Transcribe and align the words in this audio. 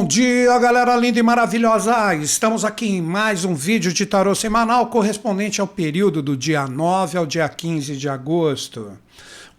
Bom 0.00 0.06
dia, 0.06 0.58
galera 0.58 0.96
linda 0.96 1.18
e 1.18 1.22
maravilhosa! 1.22 2.14
Estamos 2.14 2.64
aqui 2.64 2.88
em 2.88 3.02
mais 3.02 3.44
um 3.44 3.54
vídeo 3.54 3.92
de 3.92 4.06
tarô 4.06 4.34
semanal 4.34 4.86
correspondente 4.86 5.60
ao 5.60 5.66
período 5.66 6.22
do 6.22 6.34
dia 6.34 6.66
9 6.66 7.18
ao 7.18 7.26
dia 7.26 7.46
15 7.46 7.98
de 7.98 8.08
agosto. 8.08 8.96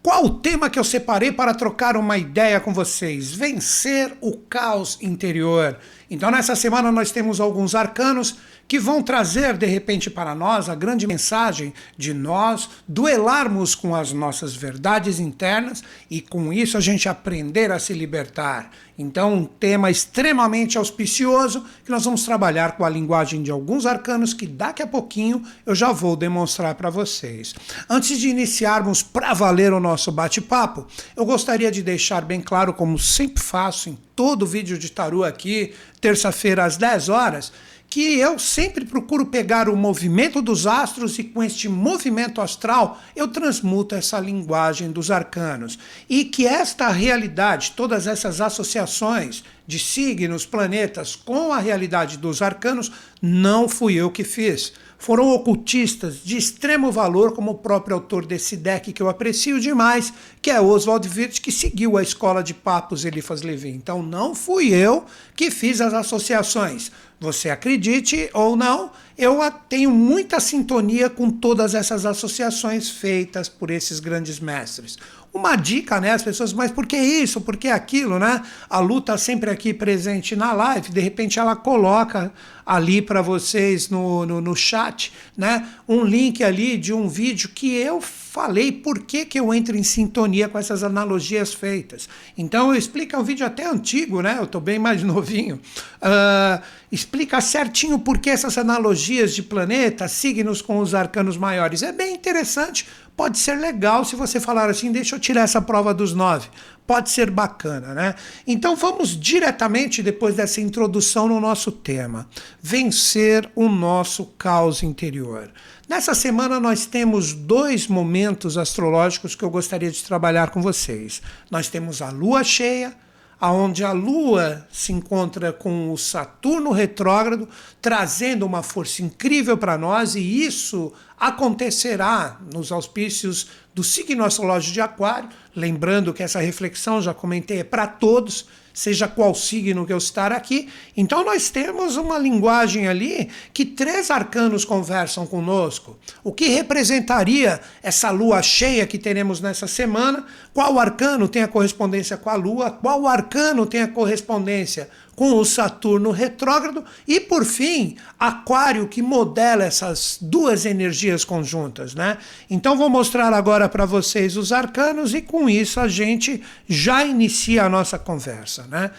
Qual 0.02 0.26
o 0.26 0.32
tema 0.32 0.68
que 0.68 0.80
eu 0.80 0.84
separei 0.84 1.32
para 1.32 1.54
trocar 1.54 1.96
uma 1.96 2.18
ideia 2.18 2.60
com 2.60 2.74
vocês? 2.74 3.32
Vencer 3.32 4.18
o 4.20 4.36
caos 4.36 4.98
interior. 5.00 5.78
Então, 6.14 6.30
nessa 6.30 6.58
semana, 6.58 6.92
nós 6.92 7.10
temos 7.10 7.40
alguns 7.40 7.74
arcanos 7.74 8.36
que 8.68 8.78
vão 8.78 9.02
trazer, 9.02 9.58
de 9.58 9.66
repente, 9.66 10.10
para 10.10 10.36
nós 10.36 10.68
a 10.68 10.76
grande 10.76 11.08
mensagem 11.08 11.74
de 11.98 12.14
nós 12.14 12.70
duelarmos 12.86 13.76
com 13.76 13.96
as 13.96 14.12
nossas 14.12 14.54
verdades 14.54 15.22
internas 15.22 15.82
e, 16.10 16.20
com 16.20 16.52
isso, 16.52 16.76
a 16.76 16.82
gente 16.82 17.08
aprender 17.08 17.72
a 17.72 17.80
se 17.80 17.94
libertar. 17.94 18.72
Então, 18.98 19.34
um 19.34 19.46
tema 19.46 19.90
extremamente 19.90 20.78
auspicioso 20.78 21.66
que 21.86 21.90
nós 21.90 22.04
vamos 22.04 22.24
trabalhar 22.24 22.74
com 22.74 22.84
a 22.84 22.90
linguagem 22.90 23.42
de 23.42 23.50
alguns 23.50 23.86
arcanos 23.86 24.34
que 24.34 24.46
daqui 24.46 24.84
a 24.84 24.88
pouquinho 24.88 25.42
eu 25.66 25.74
já 25.74 25.94
vou 25.94 26.18
demonstrar 26.18 26.76
para 26.76 26.90
vocês. 26.90 27.56
Antes 27.90 28.20
de 28.20 28.28
iniciarmos 28.28 29.02
para 29.02 29.34
valer 29.34 29.72
o 29.72 29.80
nosso 29.80 30.12
bate-papo, 30.12 30.86
eu 31.16 31.26
gostaria 31.26 31.72
de 31.72 31.82
deixar 31.82 32.26
bem 32.26 32.42
claro, 32.42 32.74
como 32.74 33.00
sempre 33.00 33.42
faço 33.42 33.90
em 33.90 33.98
todo 34.22 34.46
vídeo 34.46 34.78
de 34.78 34.92
tarô 34.92 35.24
aqui, 35.24 35.74
terça-feira 36.00 36.64
às 36.64 36.78
10 36.78 37.10
horas, 37.10 37.52
que 37.90 38.20
eu 38.20 38.38
sempre 38.38 38.86
procuro 38.86 39.26
pegar 39.26 39.68
o 39.68 39.76
movimento 39.76 40.44
dos 40.44 40.68
astros 40.68 41.18
e 41.18 41.24
com 41.24 41.42
este 41.44 41.68
movimento 41.68 42.40
astral 42.40 43.02
eu 43.16 43.28
transmuto 43.28 43.96
essa 43.96 44.20
linguagem 44.20 44.92
dos 44.92 45.10
arcanos. 45.10 45.80
E 46.08 46.24
que 46.24 46.46
esta 46.46 46.88
realidade, 46.90 47.74
todas 47.76 48.06
essas 48.06 48.42
associações 48.42 49.44
de 49.66 49.80
signos, 49.80 50.46
planetas 50.46 51.16
com 51.16 51.52
a 51.52 51.58
realidade 51.58 52.20
dos 52.20 52.44
arcanos, 52.44 52.92
não 53.20 53.68
fui 53.68 53.96
eu 53.96 54.12
que 54.12 54.24
fiz. 54.24 54.72
Foram 55.02 55.34
ocultistas 55.34 56.24
de 56.24 56.38
extremo 56.38 56.92
valor, 56.92 57.34
como 57.34 57.50
o 57.50 57.58
próprio 57.58 57.96
autor 57.96 58.24
desse 58.24 58.56
deck 58.56 58.94
que 58.94 59.02
eu 59.02 59.10
aprecio 59.10 59.60
demais, 59.60 60.14
que 60.40 60.52
é 60.52 60.62
Oswald 60.62 61.10
Wirth, 61.10 61.40
que 61.42 61.52
seguiu 61.52 61.98
a 61.98 62.04
escola 62.04 62.44
de 62.44 62.54
papos 62.54 63.04
Eliphas 63.04 63.42
Levi. 63.42 63.70
Então 63.70 64.04
não 64.04 64.36
fui 64.36 64.72
eu 64.72 65.04
que 65.36 65.50
fiz 65.50 65.82
as 65.82 65.92
associações 65.92 66.92
você 67.22 67.52
acredite 67.52 68.32
ou 68.34 68.56
não, 68.56 68.90
eu 69.18 69.40
tenho 69.70 69.92
muita 69.92 70.40
sintonia 70.40 71.10
com 71.10 71.30
todas 71.30 71.76
essas 71.76 72.06
associações 72.06 72.90
feitas 72.90 73.50
por 73.50 73.70
esses 73.70 74.00
grandes 74.00 74.40
mestres. 74.40 74.98
Uma 75.34 75.56
dica, 75.56 76.02
né? 76.02 76.12
As 76.12 76.24
pessoas, 76.24 76.52
mas 76.52 76.72
por 76.72 76.86
que 76.86 76.98
isso? 76.98 77.40
Por 77.40 77.56
que 77.56 77.70
aquilo, 77.70 78.20
né? 78.20 78.42
A 78.70 78.80
Lu 78.80 79.00
tá 79.00 79.18
sempre 79.18 79.50
aqui 79.50 79.74
presente 79.74 80.36
na 80.36 80.52
live, 80.52 80.92
de 80.92 81.00
repente 81.00 81.40
ela 81.40 81.56
coloca 81.56 82.34
ali 82.66 83.02
para 83.02 83.22
vocês 83.22 83.90
no, 83.90 84.26
no, 84.26 84.42
no, 84.42 84.56
chat, 84.56 85.12
né? 85.38 85.68
Um 85.88 86.04
link 86.04 86.44
ali 86.44 86.78
de 86.78 86.94
um 86.94 87.08
vídeo 87.08 87.50
que 87.50 87.74
eu 87.74 88.02
falei 88.02 88.72
por 88.72 89.00
que, 89.00 89.26
que 89.26 89.40
eu 89.40 89.54
entro 89.54 89.76
em 89.76 89.84
sintonia 89.84 90.48
com 90.48 90.58
essas 90.58 90.84
analogias 90.84 91.54
feitas. 91.54 92.08
Então 92.38 92.70
eu 92.74 92.78
explico, 92.78 93.16
é 93.16 93.20
um 93.20 93.24
vídeo 93.24 93.46
até 93.46 93.66
antigo, 93.66 94.22
né? 94.22 94.36
Eu 94.38 94.44
estou 94.44 94.60
bem 94.60 94.80
mais 94.80 95.02
novinho. 95.04 95.62
Uh, 96.02 96.62
explica 96.92 97.40
certinho 97.40 98.00
por 98.00 98.18
que 98.20 98.30
essas 98.30 98.58
analogias 98.58 99.01
de 99.04 99.44
planetas, 99.44 100.12
signos 100.12 100.62
com 100.62 100.80
os 100.80 100.94
arcanos 100.94 101.38
maiores. 101.38 101.84
É 101.84 101.92
bem 101.92 102.14
interessante, 102.14 102.88
pode 103.16 103.38
ser 103.38 103.56
legal 103.56 104.04
se 104.06 104.16
você 104.16 104.40
falar 104.40 104.70
assim, 104.70 104.92
deixa 104.92 105.16
eu 105.16 105.20
tirar 105.20 105.42
essa 105.42 105.62
prova 105.62 105.94
dos 105.94 106.14
nove. 106.14 106.50
Pode 106.88 107.10
ser 107.10 107.30
bacana, 107.30 107.94
né? 107.94 108.16
Então 108.46 108.76
vamos 108.76 109.18
diretamente, 109.18 110.04
depois 110.04 110.36
dessa 110.36 110.60
introdução, 110.60 111.28
no 111.28 111.40
nosso 111.40 111.72
tema: 111.72 112.28
vencer 112.62 113.50
o 113.56 113.70
nosso 113.70 114.26
caos 114.38 114.84
interior. 114.84 115.50
Nessa 115.88 116.14
semana 116.14 116.60
nós 116.60 116.86
temos 116.86 117.34
dois 117.34 117.88
momentos 117.88 118.58
astrológicos 118.58 119.36
que 119.36 119.44
eu 119.44 119.50
gostaria 119.50 119.92
de 119.92 120.04
trabalhar 120.04 120.50
com 120.50 120.62
vocês. 120.62 121.22
Nós 121.50 121.70
temos 121.70 122.02
a 122.02 122.10
lua 122.10 122.44
cheia, 122.44 122.94
aonde 123.42 123.84
a 123.84 123.92
lua 123.92 124.68
se 124.72 124.94
encontra 124.94 125.52
com 125.52 125.92
o 125.92 125.98
Saturno 125.98 126.70
retrógrado, 126.72 127.50
trazendo 127.82 128.46
uma 128.46 128.62
força 128.62 129.02
incrível 129.02 129.58
para 129.58 129.80
nós 129.80 130.14
e 130.14 130.22
isso 130.22 130.94
acontecerá 131.20 132.40
nos 132.54 132.72
auspícios 132.72 133.48
do 133.74 133.84
signo 133.84 134.24
astrológico 134.24 134.74
de 134.74 134.82
Aquário, 134.82 135.30
lembrando 135.56 136.14
que 136.14 136.22
essa 136.22 136.40
reflexão 136.40 137.02
já 137.02 137.16
comentei 137.16 137.62
é 137.62 137.64
para 137.64 137.88
todos 137.88 138.46
seja 138.74 139.08
qual 139.08 139.34
signo 139.34 139.86
que 139.86 139.94
eu 139.94 139.98
estar 139.98 140.32
aqui. 140.32 140.70
Então 140.96 141.24
nós 141.24 141.50
temos 141.50 141.98
uma 141.98 142.18
linguagem 142.18 142.88
ali 142.88 143.30
que 143.54 143.66
três 143.66 144.12
arcanos 144.12 144.66
conversam 144.66 145.26
conosco. 145.26 145.98
O 146.24 146.32
que 146.32 146.48
representaria 146.48 147.60
essa 147.82 148.10
lua 148.10 148.42
cheia 148.42 148.88
que 148.88 148.98
teremos 148.98 149.42
nessa 149.42 149.68
semana? 149.68 150.26
Qual 150.54 150.80
arcano 150.80 151.28
tem 151.28 151.44
a 151.44 151.48
correspondência 151.48 152.18
com 152.18 152.30
a 152.30 152.36
lua? 152.36 152.72
Qual 152.72 153.08
arcano 153.08 153.66
tem 153.66 153.82
a 153.82 153.88
correspondência 153.88 154.90
com 155.22 155.36
o 155.36 155.46
Saturno 155.46 156.10
retrógrado 156.10 156.84
e 157.08 157.20
por 157.20 157.46
fim, 157.46 157.96
Aquário 158.20 158.88
que 158.88 159.04
modela 159.04 159.64
essas 159.64 160.18
duas 160.20 160.66
energias 160.66 161.24
conjuntas, 161.24 161.94
né? 161.94 162.18
Então 162.50 162.76
vou 162.76 162.90
mostrar 162.90 163.32
agora 163.32 163.70
para 163.70 163.86
vocês 163.86 164.36
os 164.36 164.52
arcanos 164.52 165.14
e 165.14 165.22
com 165.22 165.48
isso 165.48 165.80
a 165.80 165.88
gente 165.88 166.42
já 166.68 167.06
inicia 167.06 167.66
a 167.66 167.70
nossa 167.70 168.00
conversa, 168.00 168.66
né? 168.68 168.90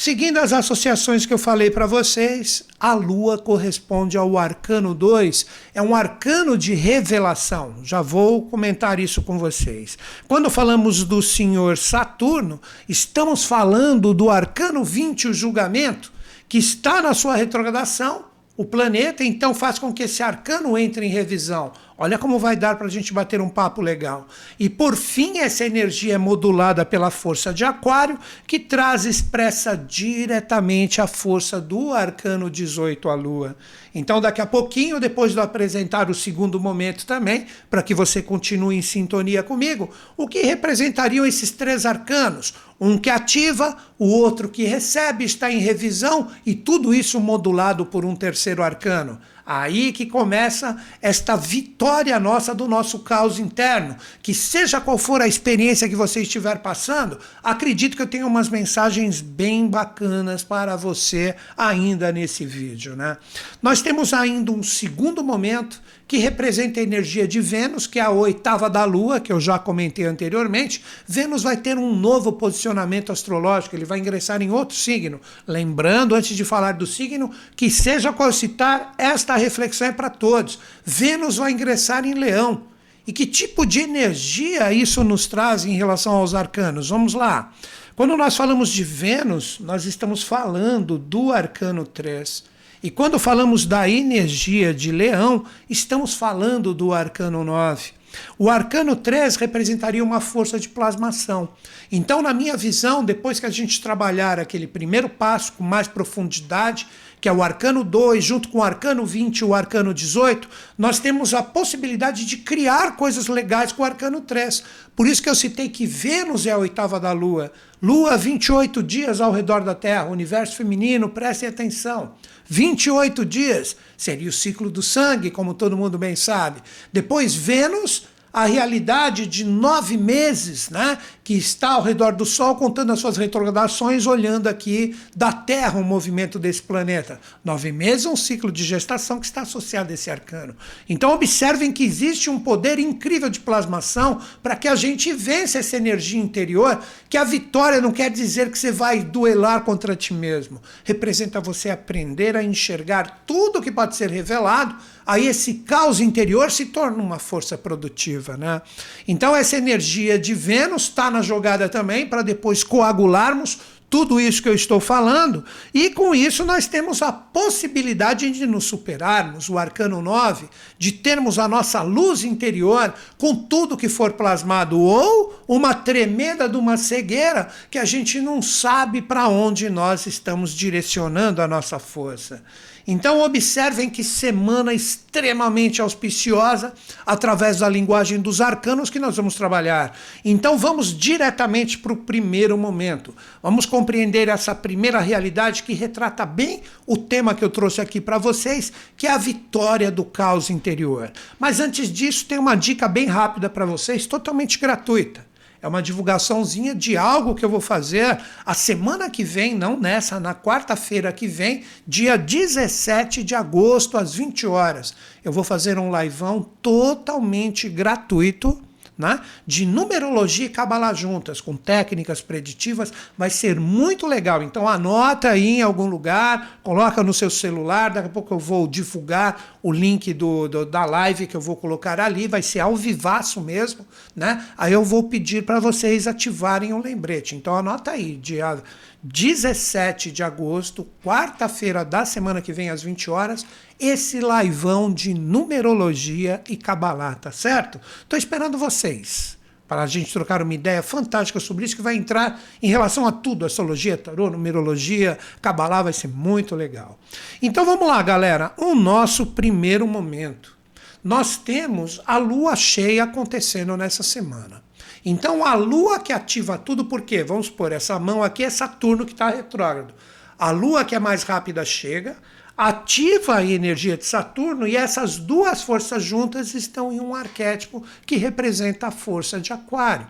Seguindo 0.00 0.38
as 0.38 0.52
associações 0.52 1.26
que 1.26 1.34
eu 1.34 1.38
falei 1.38 1.72
para 1.72 1.84
vocês, 1.84 2.62
a 2.78 2.94
Lua 2.94 3.36
corresponde 3.36 4.16
ao 4.16 4.38
arcano 4.38 4.94
2, 4.94 5.44
é 5.74 5.82
um 5.82 5.92
arcano 5.92 6.56
de 6.56 6.72
revelação. 6.72 7.74
Já 7.82 8.00
vou 8.00 8.42
comentar 8.42 9.00
isso 9.00 9.20
com 9.22 9.40
vocês. 9.40 9.98
Quando 10.28 10.48
falamos 10.48 11.02
do 11.02 11.20
senhor 11.20 11.76
Saturno, 11.76 12.60
estamos 12.88 13.44
falando 13.44 14.14
do 14.14 14.30
arcano 14.30 14.84
20, 14.84 15.26
o 15.26 15.34
julgamento, 15.34 16.12
que 16.48 16.58
está 16.58 17.02
na 17.02 17.12
sua 17.12 17.34
retrogradação. 17.34 18.26
O 18.56 18.64
planeta 18.64 19.24
então 19.24 19.52
faz 19.52 19.80
com 19.80 19.92
que 19.92 20.04
esse 20.04 20.22
arcano 20.22 20.78
entre 20.78 21.06
em 21.06 21.10
revisão. 21.10 21.72
Olha 22.00 22.16
como 22.16 22.38
vai 22.38 22.54
dar 22.54 22.76
para 22.76 22.86
a 22.86 22.90
gente 22.90 23.12
bater 23.12 23.40
um 23.40 23.48
papo 23.48 23.82
legal. 23.82 24.28
E 24.56 24.70
por 24.70 24.94
fim, 24.94 25.38
essa 25.38 25.66
energia 25.66 26.14
é 26.14 26.18
modulada 26.18 26.84
pela 26.84 27.10
força 27.10 27.52
de 27.52 27.64
Aquário, 27.64 28.16
que 28.46 28.60
traz 28.60 29.04
expressa 29.04 29.76
diretamente 29.76 31.00
a 31.00 31.08
força 31.08 31.60
do 31.60 31.92
arcano 31.92 32.48
18 32.48 33.08
à 33.08 33.14
Lua. 33.16 33.56
Então, 33.92 34.20
daqui 34.20 34.40
a 34.40 34.46
pouquinho, 34.46 35.00
depois 35.00 35.32
de 35.32 35.40
apresentar 35.40 36.08
o 36.08 36.14
segundo 36.14 36.60
momento 36.60 37.04
também, 37.04 37.46
para 37.68 37.82
que 37.82 37.94
você 37.94 38.22
continue 38.22 38.76
em 38.76 38.82
sintonia 38.82 39.42
comigo, 39.42 39.90
o 40.16 40.28
que 40.28 40.42
representariam 40.42 41.26
esses 41.26 41.50
três 41.50 41.84
arcanos? 41.84 42.54
Um 42.80 42.96
que 42.96 43.10
ativa, 43.10 43.76
o 43.98 44.06
outro 44.06 44.48
que 44.48 44.62
recebe, 44.62 45.24
está 45.24 45.50
em 45.50 45.58
revisão, 45.58 46.28
e 46.46 46.54
tudo 46.54 46.94
isso 46.94 47.18
modulado 47.18 47.84
por 47.84 48.04
um 48.04 48.14
terceiro 48.14 48.62
arcano. 48.62 49.18
Aí 49.50 49.94
que 49.94 50.04
começa 50.04 50.76
esta 51.00 51.34
vitória 51.34 52.20
nossa 52.20 52.54
do 52.54 52.68
nosso 52.68 52.98
caos 52.98 53.38
interno. 53.38 53.96
Que 54.22 54.34
seja 54.34 54.78
qual 54.78 54.98
for 54.98 55.22
a 55.22 55.26
experiência 55.26 55.88
que 55.88 55.96
você 55.96 56.20
estiver 56.20 56.58
passando, 56.58 57.18
acredito 57.42 57.96
que 57.96 58.02
eu 58.02 58.06
tenho 58.06 58.26
umas 58.26 58.50
mensagens 58.50 59.22
bem 59.22 59.66
bacanas 59.66 60.44
para 60.44 60.76
você 60.76 61.34
ainda 61.56 62.12
nesse 62.12 62.44
vídeo. 62.44 62.94
Né? 62.94 63.16
Nós 63.62 63.80
temos 63.80 64.12
ainda 64.12 64.52
um 64.52 64.62
segundo 64.62 65.24
momento 65.24 65.80
que 66.08 66.16
representa 66.16 66.80
a 66.80 66.82
energia 66.82 67.28
de 67.28 67.38
Vênus, 67.38 67.86
que 67.86 67.98
é 67.98 68.02
a 68.02 68.10
oitava 68.10 68.70
da 68.70 68.82
Lua, 68.86 69.20
que 69.20 69.30
eu 69.30 69.38
já 69.38 69.58
comentei 69.58 70.06
anteriormente. 70.06 70.82
Vênus 71.06 71.42
vai 71.42 71.58
ter 71.58 71.76
um 71.76 71.94
novo 71.94 72.32
posicionamento 72.32 73.12
astrológico, 73.12 73.76
ele 73.76 73.84
vai 73.84 73.98
ingressar 73.98 74.40
em 74.40 74.50
outro 74.50 74.74
signo. 74.74 75.20
Lembrando, 75.46 76.14
antes 76.14 76.34
de 76.34 76.46
falar 76.46 76.72
do 76.72 76.86
signo, 76.86 77.30
que 77.54 77.68
seja 77.68 78.10
qual 78.10 78.32
citar, 78.32 78.94
esta 78.96 79.36
reflexão 79.36 79.88
é 79.88 79.92
para 79.92 80.08
todos. 80.08 80.58
Vênus 80.82 81.36
vai 81.36 81.52
ingressar 81.52 82.06
em 82.06 82.14
Leão. 82.14 82.62
E 83.06 83.12
que 83.12 83.26
tipo 83.26 83.66
de 83.66 83.80
energia 83.80 84.72
isso 84.72 85.04
nos 85.04 85.26
traz 85.26 85.66
em 85.66 85.76
relação 85.76 86.14
aos 86.14 86.34
arcanos? 86.34 86.88
Vamos 86.88 87.12
lá. 87.12 87.52
Quando 87.94 88.16
nós 88.16 88.34
falamos 88.34 88.70
de 88.70 88.82
Vênus, 88.82 89.58
nós 89.60 89.84
estamos 89.84 90.22
falando 90.22 90.96
do 90.96 91.32
arcano 91.32 91.84
3 91.86 92.44
e 92.82 92.90
quando 92.90 93.18
falamos 93.18 93.66
da 93.66 93.88
energia 93.88 94.72
de 94.72 94.92
leão, 94.92 95.44
estamos 95.68 96.14
falando 96.14 96.72
do 96.72 96.92
arcano 96.92 97.42
9. 97.42 97.98
O 98.38 98.48
arcano 98.48 98.96
3 98.96 99.36
representaria 99.36 100.02
uma 100.02 100.20
força 100.20 100.58
de 100.58 100.68
plasmação. 100.68 101.48
Então, 101.90 102.22
na 102.22 102.32
minha 102.32 102.56
visão, 102.56 103.04
depois 103.04 103.38
que 103.38 103.46
a 103.46 103.50
gente 103.50 103.82
trabalhar 103.82 104.38
aquele 104.38 104.66
primeiro 104.66 105.08
passo 105.08 105.52
com 105.52 105.64
mais 105.64 105.88
profundidade, 105.88 106.86
que 107.20 107.28
é 107.28 107.32
o 107.32 107.42
arcano 107.42 107.82
2, 107.82 108.24
junto 108.24 108.48
com 108.48 108.58
o 108.58 108.62
arcano 108.62 109.04
20 109.04 109.38
e 109.38 109.44
o 109.44 109.54
arcano 109.54 109.92
18, 109.92 110.48
nós 110.76 110.98
temos 110.98 111.34
a 111.34 111.42
possibilidade 111.42 112.24
de 112.24 112.36
criar 112.36 112.96
coisas 112.96 113.26
legais 113.26 113.72
com 113.72 113.82
o 113.82 113.84
arcano 113.84 114.20
3. 114.20 114.62
Por 114.94 115.06
isso 115.06 115.22
que 115.22 115.28
eu 115.28 115.34
citei 115.34 115.68
que 115.68 115.86
Vênus 115.86 116.46
é 116.46 116.52
a 116.52 116.58
oitava 116.58 117.00
da 117.00 117.12
Lua. 117.12 117.52
Lua, 117.82 118.16
28 118.16 118.82
dias 118.82 119.20
ao 119.20 119.32
redor 119.32 119.60
da 119.60 119.74
Terra, 119.74 120.06
universo 120.06 120.56
feminino, 120.56 121.08
prestem 121.08 121.48
atenção. 121.48 122.12
28 122.48 123.24
dias 123.24 123.76
seria 123.96 124.28
o 124.28 124.32
ciclo 124.32 124.70
do 124.70 124.82
sangue, 124.82 125.30
como 125.30 125.54
todo 125.54 125.76
mundo 125.76 125.98
bem 125.98 126.16
sabe. 126.16 126.62
Depois, 126.92 127.34
Vênus 127.34 128.06
a 128.32 128.44
realidade 128.44 129.26
de 129.26 129.44
nove 129.44 129.96
meses, 129.96 130.70
né, 130.70 130.98
que 131.28 131.36
está 131.36 131.72
ao 131.72 131.82
redor 131.82 132.12
do 132.12 132.24
Sol, 132.24 132.56
contando 132.56 132.90
as 132.90 133.00
suas 133.00 133.18
retrogradações, 133.18 134.06
olhando 134.06 134.46
aqui 134.46 134.96
da 135.14 135.30
Terra 135.30 135.78
o 135.78 135.84
movimento 135.84 136.38
desse 136.38 136.62
planeta. 136.62 137.20
Nove 137.44 137.70
meses 137.70 138.06
é 138.06 138.08
um 138.08 138.16
ciclo 138.16 138.50
de 138.50 138.64
gestação 138.64 139.20
que 139.20 139.26
está 139.26 139.42
associado 139.42 139.90
a 139.90 139.94
esse 139.94 140.10
arcano. 140.10 140.56
Então, 140.88 141.12
observem 141.12 141.70
que 141.70 141.84
existe 141.84 142.30
um 142.30 142.40
poder 142.40 142.78
incrível 142.78 143.28
de 143.28 143.40
plasmação 143.40 144.22
para 144.42 144.56
que 144.56 144.66
a 144.66 144.74
gente 144.74 145.12
vença 145.12 145.58
essa 145.58 145.76
energia 145.76 146.18
interior, 146.18 146.80
que 147.10 147.18
a 147.18 147.24
vitória 147.24 147.78
não 147.78 147.92
quer 147.92 148.10
dizer 148.10 148.50
que 148.50 148.58
você 148.58 148.72
vai 148.72 149.02
duelar 149.02 149.64
contra 149.64 149.94
ti 149.94 150.14
mesmo. 150.14 150.62
Representa 150.82 151.42
você 151.42 151.68
aprender 151.68 152.38
a 152.38 152.42
enxergar 152.42 153.24
tudo 153.26 153.60
que 153.60 153.70
pode 153.70 153.96
ser 153.96 154.08
revelado 154.08 154.76
aí 155.08 155.26
esse 155.26 155.54
caos 155.54 156.00
interior 156.00 156.50
se 156.50 156.66
torna 156.66 157.02
uma 157.02 157.18
força 157.18 157.56
produtiva. 157.56 158.36
Né? 158.36 158.60
Então, 159.08 159.34
essa 159.34 159.56
energia 159.56 160.18
de 160.18 160.34
Vênus 160.34 160.82
está 160.82 161.10
na 161.10 161.17
jogada 161.22 161.68
também 161.68 162.06
para 162.06 162.22
depois 162.22 162.62
coagularmos 162.64 163.58
tudo 163.90 164.20
isso 164.20 164.42
que 164.42 164.48
eu 164.48 164.54
estou 164.54 164.80
falando, 164.80 165.44
e 165.72 165.90
com 165.90 166.14
isso 166.14 166.44
nós 166.44 166.66
temos 166.66 167.00
a 167.00 167.10
possibilidade 167.10 168.30
de 168.30 168.46
nos 168.46 168.64
superarmos, 168.64 169.48
o 169.48 169.56
arcano 169.56 170.02
9, 170.02 170.46
de 170.78 170.92
termos 170.92 171.38
a 171.38 171.48
nossa 171.48 171.80
luz 171.80 172.22
interior 172.22 172.92
com 173.16 173.34
tudo 173.34 173.78
que 173.78 173.88
for 173.88 174.12
plasmado, 174.12 174.78
ou 174.78 175.42
uma 175.48 175.72
tremenda 175.72 176.46
de 176.48 176.56
uma 176.56 176.76
cegueira 176.76 177.48
que 177.70 177.78
a 177.78 177.84
gente 177.84 178.20
não 178.20 178.42
sabe 178.42 179.00
para 179.00 179.26
onde 179.28 179.70
nós 179.70 180.06
estamos 180.06 180.52
direcionando 180.52 181.40
a 181.40 181.48
nossa 181.48 181.78
força. 181.78 182.42
Então, 182.90 183.20
observem 183.20 183.90
que 183.90 184.02
semana 184.02 184.72
extremamente 184.72 185.82
auspiciosa 185.82 186.72
através 187.04 187.58
da 187.58 187.68
linguagem 187.68 188.18
dos 188.18 188.40
arcanos 188.40 188.88
que 188.88 188.98
nós 188.98 189.14
vamos 189.14 189.34
trabalhar. 189.34 189.94
Então, 190.24 190.56
vamos 190.56 190.96
diretamente 190.96 191.76
para 191.76 191.92
o 191.92 191.96
primeiro 191.98 192.56
momento. 192.56 193.14
Vamos 193.42 193.66
compreender 193.66 194.28
essa 194.28 194.54
primeira 194.54 195.00
realidade 195.00 195.64
que 195.64 195.74
retrata 195.74 196.24
bem 196.24 196.62
o 196.86 196.96
tema 196.96 197.34
que 197.34 197.44
eu 197.44 197.50
trouxe 197.50 197.82
aqui 197.82 198.00
para 198.00 198.16
vocês, 198.16 198.72
que 198.96 199.06
é 199.06 199.10
a 199.10 199.18
vitória 199.18 199.90
do 199.90 200.02
caos 200.02 200.48
interior. 200.48 201.12
Mas 201.38 201.60
antes 201.60 201.92
disso, 201.92 202.24
tem 202.24 202.38
uma 202.38 202.54
dica 202.54 202.88
bem 202.88 203.04
rápida 203.04 203.50
para 203.50 203.66
vocês, 203.66 204.06
totalmente 204.06 204.58
gratuita. 204.58 205.27
É 205.60 205.66
uma 205.66 205.82
divulgaçãozinha 205.82 206.74
de 206.74 206.96
algo 206.96 207.34
que 207.34 207.44
eu 207.44 207.48
vou 207.48 207.60
fazer 207.60 208.20
a 208.46 208.54
semana 208.54 209.10
que 209.10 209.24
vem, 209.24 209.56
não 209.56 209.78
nessa, 209.78 210.20
na 210.20 210.34
quarta-feira 210.34 211.12
que 211.12 211.26
vem, 211.26 211.64
dia 211.86 212.16
17 212.16 213.24
de 213.24 213.34
agosto, 213.34 213.98
às 213.98 214.14
20 214.14 214.46
horas. 214.46 214.94
Eu 215.24 215.32
vou 215.32 215.42
fazer 215.42 215.78
um 215.78 215.90
liveão 216.00 216.42
totalmente 216.62 217.68
gratuito 217.68 218.62
né? 218.98 219.20
de 219.46 219.64
numerologia 219.64 220.46
e 220.46 220.48
cabala 220.48 220.92
juntas, 220.92 221.40
com 221.40 221.56
técnicas 221.56 222.20
preditivas, 222.20 222.92
vai 223.16 223.30
ser 223.30 223.60
muito 223.60 224.06
legal. 224.06 224.42
Então 224.42 224.66
anota 224.66 225.28
aí 225.28 225.58
em 225.58 225.62
algum 225.62 225.86
lugar, 225.86 226.58
coloca 226.64 227.02
no 227.04 227.14
seu 227.14 227.30
celular, 227.30 227.90
daqui 227.90 228.08
a 228.08 228.10
pouco 228.10 228.34
eu 228.34 228.38
vou 228.40 228.66
divulgar 228.66 229.56
o 229.62 229.70
link 229.70 230.12
do, 230.12 230.48
do 230.48 230.66
da 230.66 230.84
live 230.84 231.28
que 231.28 231.36
eu 231.36 231.40
vou 231.40 231.54
colocar 231.54 232.00
ali, 232.00 232.26
vai 232.26 232.42
ser 232.42 232.58
ao 232.58 232.74
vivaço 232.74 233.40
mesmo, 233.40 233.86
né? 234.16 234.44
Aí 234.56 234.72
eu 234.72 234.84
vou 234.84 235.04
pedir 235.04 235.44
para 235.44 235.60
vocês 235.60 236.08
ativarem 236.08 236.72
o 236.72 236.82
lembrete. 236.82 237.36
Então 237.36 237.54
anota 237.54 237.92
aí, 237.92 238.16
dia 238.16 238.62
17 239.02 240.10
de 240.10 240.22
agosto, 240.22 240.86
quarta-feira 241.04 241.84
da 241.84 242.04
semana 242.04 242.42
que 242.42 242.52
vem 242.52 242.68
às 242.68 242.82
20 242.82 243.10
horas, 243.10 243.46
esse 243.78 244.20
laivão 244.20 244.92
de 244.92 245.14
numerologia 245.14 246.42
e 246.48 246.56
cabalá, 246.56 247.14
tá 247.14 247.30
certo? 247.30 247.80
Tô 248.08 248.16
esperando 248.16 248.58
vocês 248.58 249.38
para 249.68 249.82
a 249.82 249.86
gente 249.86 250.12
trocar 250.12 250.42
uma 250.42 250.54
ideia 250.54 250.82
fantástica 250.82 251.38
sobre 251.38 251.64
isso 251.64 251.76
que 251.76 251.82
vai 251.82 251.94
entrar 251.94 252.40
em 252.60 252.68
relação 252.68 253.06
a 253.06 253.12
tudo, 253.12 253.44
astrologia, 253.44 253.98
tarô, 253.98 254.30
numerologia, 254.30 255.18
cabalá, 255.42 255.82
vai 255.82 255.92
ser 255.92 256.08
muito 256.08 256.56
legal. 256.56 256.98
Então 257.40 257.66
vamos 257.66 257.86
lá, 257.86 258.02
galera, 258.02 258.52
o 258.56 258.74
nosso 258.74 259.26
primeiro 259.26 259.86
momento. 259.86 260.56
Nós 261.04 261.36
temos 261.36 262.00
a 262.06 262.16
lua 262.16 262.56
cheia 262.56 263.04
acontecendo 263.04 263.76
nessa 263.76 264.02
semana. 264.02 264.66
Então 265.04 265.44
a 265.44 265.54
lua 265.54 265.98
que 265.98 266.12
ativa 266.12 266.58
tudo, 266.58 266.84
por 266.84 267.02
quê? 267.02 267.22
Vamos 267.22 267.46
supor, 267.46 267.72
essa 267.72 267.98
mão 267.98 268.22
aqui 268.22 268.44
é 268.44 268.50
Saturno 268.50 269.06
que 269.06 269.12
está 269.12 269.30
retrógrado. 269.30 269.94
A 270.38 270.50
lua 270.50 270.84
que 270.84 270.94
é 270.94 270.98
mais 270.98 271.22
rápida 271.22 271.64
chega, 271.64 272.16
ativa 272.56 273.36
a 273.36 273.44
energia 273.44 273.96
de 273.96 274.04
Saturno 274.04 274.66
e 274.66 274.76
essas 274.76 275.16
duas 275.16 275.62
forças 275.62 276.02
juntas 276.02 276.54
estão 276.54 276.92
em 276.92 277.00
um 277.00 277.14
arquétipo 277.14 277.84
que 278.04 278.16
representa 278.16 278.88
a 278.88 278.90
força 278.90 279.38
de 279.40 279.52
Aquário. 279.52 280.06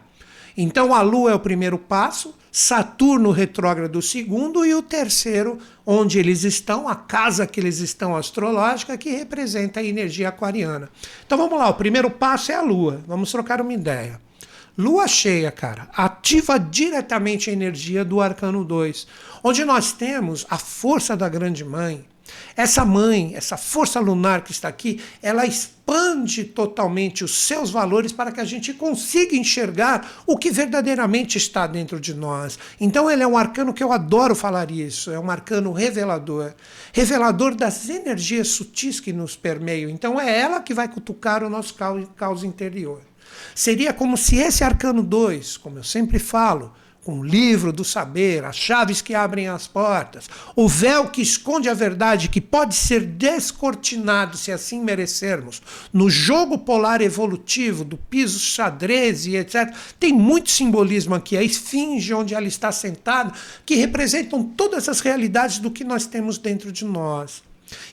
Então 0.61 0.93
a 0.93 1.03
Lua 1.03 1.31
é 1.31 1.35
o 1.35 1.39
primeiro 1.39 1.79
passo, 1.79 2.35
Saturno 2.51 3.31
retrógrado 3.31 3.95
o 3.97 4.03
segundo 4.03 4.67
e 4.67 4.75
o 4.75 4.83
terceiro, 4.83 5.59
onde 5.87 6.19
eles 6.19 6.43
estão, 6.43 6.89
a 6.89 6.97
casa 6.97 7.47
que 7.47 7.61
eles 7.61 7.79
estão 7.79 8.17
astrológica, 8.17 8.99
que 8.99 9.11
representa 9.11 9.79
a 9.79 9.85
energia 9.85 10.31
aquariana. 10.31 10.91
Então 11.25 11.39
vamos 11.39 11.57
lá, 11.57 11.69
o 11.69 11.75
primeiro 11.75 12.11
passo 12.11 12.51
é 12.51 12.57
a 12.57 12.61
Lua. 12.63 13.01
Vamos 13.07 13.31
trocar 13.31 13.61
uma 13.61 13.73
ideia. 13.73 14.21
Lua 14.79 15.09
cheia, 15.09 15.51
cara, 15.51 15.89
ativa 15.93 16.57
diretamente 16.57 17.51
a 17.51 17.53
energia 17.53 18.05
do 18.05 18.21
arcano 18.21 18.65
2, 18.65 19.09
onde 19.43 19.65
nós 19.65 19.91
temos 19.91 20.47
a 20.49 20.57
força 20.57 21.17
da 21.17 21.29
grande 21.29 21.65
mãe, 21.65 22.07
essa 22.57 22.85
mãe, 22.85 23.33
essa 23.35 23.57
força 23.57 23.99
lunar 23.99 24.43
que 24.43 24.53
está 24.53 24.69
aqui, 24.69 25.03
ela 25.21 25.45
expande 25.45 26.45
totalmente 26.45 27.25
os 27.25 27.35
seus 27.35 27.71
valores 27.71 28.13
para 28.13 28.31
que 28.31 28.41
a 28.41 28.45
gente 28.45 28.73
consiga 28.73 29.35
enxergar 29.35 30.23
o 30.25 30.37
que 30.37 30.49
verdadeiramente 30.49 31.39
está 31.39 31.67
dentro 31.67 31.99
de 31.99 32.15
nós. 32.15 32.57
Então 32.81 33.11
ele 33.11 33.25
é 33.25 33.27
um 33.27 33.37
arcano 33.37 33.75
que 33.75 33.83
eu 33.83 33.93
adoro 33.93 34.37
falar 34.37 34.71
isso, 34.71 35.11
é 35.11 35.19
um 35.19 35.29
arcano 35.29 35.73
revelador, 35.73 36.55
revelador 36.93 37.57
das 37.57 37.89
energias 37.89 38.47
sutis 38.47 39.01
que 39.01 39.13
nos 39.13 39.35
permeiam. 39.35 39.91
Então 39.91 40.21
é 40.21 40.39
ela 40.39 40.61
que 40.61 40.73
vai 40.73 40.87
cutucar 40.87 41.43
o 41.43 41.51
nosso 41.51 41.75
caos 42.15 42.45
interior. 42.45 43.01
Seria 43.55 43.93
como 43.93 44.17
se 44.17 44.37
esse 44.37 44.65
arcano 44.65 45.03
2, 45.03 45.57
como 45.57 45.79
eu 45.79 45.85
sempre 45.85 46.19
falo, 46.19 46.73
com 47.09 47.21
o 47.21 47.25
livro 47.25 47.73
do 47.73 47.87
saber, 47.87 48.45
as 48.45 48.55
chaves 48.55 49.01
que 49.01 49.15
abrem 49.15 49.49
as 49.49 49.67
portas, 49.67 50.29
o 50.55 50.69
véu 50.69 51.09
que 51.09 51.23
esconde 51.23 51.67
a 51.67 51.73
verdade, 51.73 52.29
que 52.29 52.39
pode 52.39 52.75
ser 52.75 53.01
descortinado, 53.01 54.37
se 54.37 54.53
assim 54.53 54.85
merecermos, 54.85 55.63
no 55.91 56.11
jogo 56.11 56.59
polar 56.59 57.01
evolutivo 57.01 57.83
do 57.83 57.97
piso 57.97 58.39
xadrez 58.39 59.25
e 59.25 59.37
etc. 59.37 59.75
Tem 59.99 60.13
muito 60.13 60.51
simbolismo 60.51 61.15
aqui, 61.15 61.35
a 61.35 61.43
esfinge 61.43 62.13
onde 62.13 62.35
ela 62.35 62.47
está 62.47 62.71
sentada, 62.71 63.33
que 63.65 63.77
representam 63.77 64.43
todas 64.43 64.87
as 64.87 65.01
realidades 65.01 65.61
do 65.61 65.71
que 65.71 65.85
nós 65.85 66.05
temos 66.05 66.37
dentro 66.37 66.71
de 66.71 66.85
nós. 66.85 67.43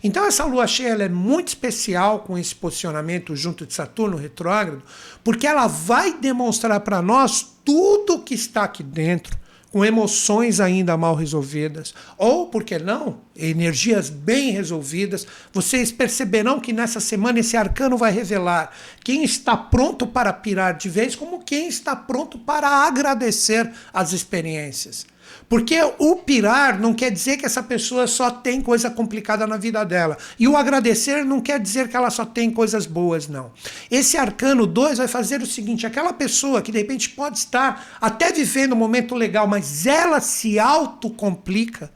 Então 0.04 0.26
essa 0.26 0.46
lua 0.46 0.68
cheia 0.68 0.94
é 0.94 1.10
muito 1.10 1.50
especial 1.50 2.20
com 2.20 2.38
esse 2.38 2.54
posicionamento 2.56 3.36
junto 3.36 3.66
de 3.66 3.74
Saturno 3.74 4.18
retrógrado, 4.18 4.84
porque 5.24 5.48
ela 5.48 5.68
vai 5.68 6.14
demonstrar 6.18 6.80
para 6.82 7.02
nós 7.02 7.56
tudo 7.64 8.20
que 8.20 8.36
está 8.36 8.64
aqui 8.64 8.84
dentro, 8.84 9.38
com 9.72 9.84
emoções 9.84 10.62
ainda 10.62 10.96
mal 10.96 11.16
resolvidas, 11.16 11.94
ou, 12.18 12.48
por 12.48 12.64
que 12.64 12.80
não, 12.80 13.18
energias 13.36 14.10
bem 14.10 14.52
resolvidas. 14.52 15.28
Vocês 15.52 15.92
perceberão 15.92 16.62
que 16.62 16.72
nessa 16.72 17.02
semana 17.02 17.40
esse 17.42 17.58
arcano 17.58 17.98
vai 17.98 18.10
revelar 18.10 18.72
quem 19.04 19.22
está 19.26 19.58
pronto 19.58 20.08
para 20.08 20.32
pirar 20.32 20.78
de 20.78 20.88
vez, 20.88 21.14
como 21.14 21.44
quem 21.44 21.68
está 21.68 21.94
pronto 21.94 22.40
para 22.40 22.70
agradecer 22.70 23.70
as 23.94 24.14
experiências. 24.14 25.06
Porque 25.48 25.80
o 26.00 26.16
pirar 26.18 26.80
não 26.80 26.94
quer 26.94 27.12
dizer 27.12 27.38
que 27.38 27.46
essa 27.46 27.62
pessoa 27.62 28.08
só 28.08 28.32
tem 28.32 28.62
coisa 28.62 28.90
complicada 28.90 29.46
na 29.46 29.58
vida 29.58 29.84
dela. 29.84 30.18
E 30.40 30.48
o 30.48 30.58
agradecer 30.58 31.24
não 31.24 31.40
quer 31.40 31.60
dizer 31.60 31.88
que 31.88 31.96
ela 31.96 32.10
só 32.10 32.26
tem 32.26 32.50
coisas 32.50 32.86
boas, 32.86 33.28
não. 33.28 33.52
Esse 33.90 34.18
arcano 34.18 34.66
2 34.66 34.98
vai 34.98 35.08
fazer 35.08 35.42
o 35.42 35.46
seguinte: 35.46 35.86
aquela 35.86 36.14
pessoa 36.14 36.62
que 36.62 36.72
de 36.72 36.80
repente 36.80 37.10
pode 37.10 37.38
estar 37.38 37.98
até 38.02 38.32
vivendo 38.32 38.74
um 38.74 38.78
momento 38.78 39.16
legal, 39.16 39.48
mas 39.48 39.86
ela 39.86 40.20
se 40.20 40.58
autocomplica 40.58 41.92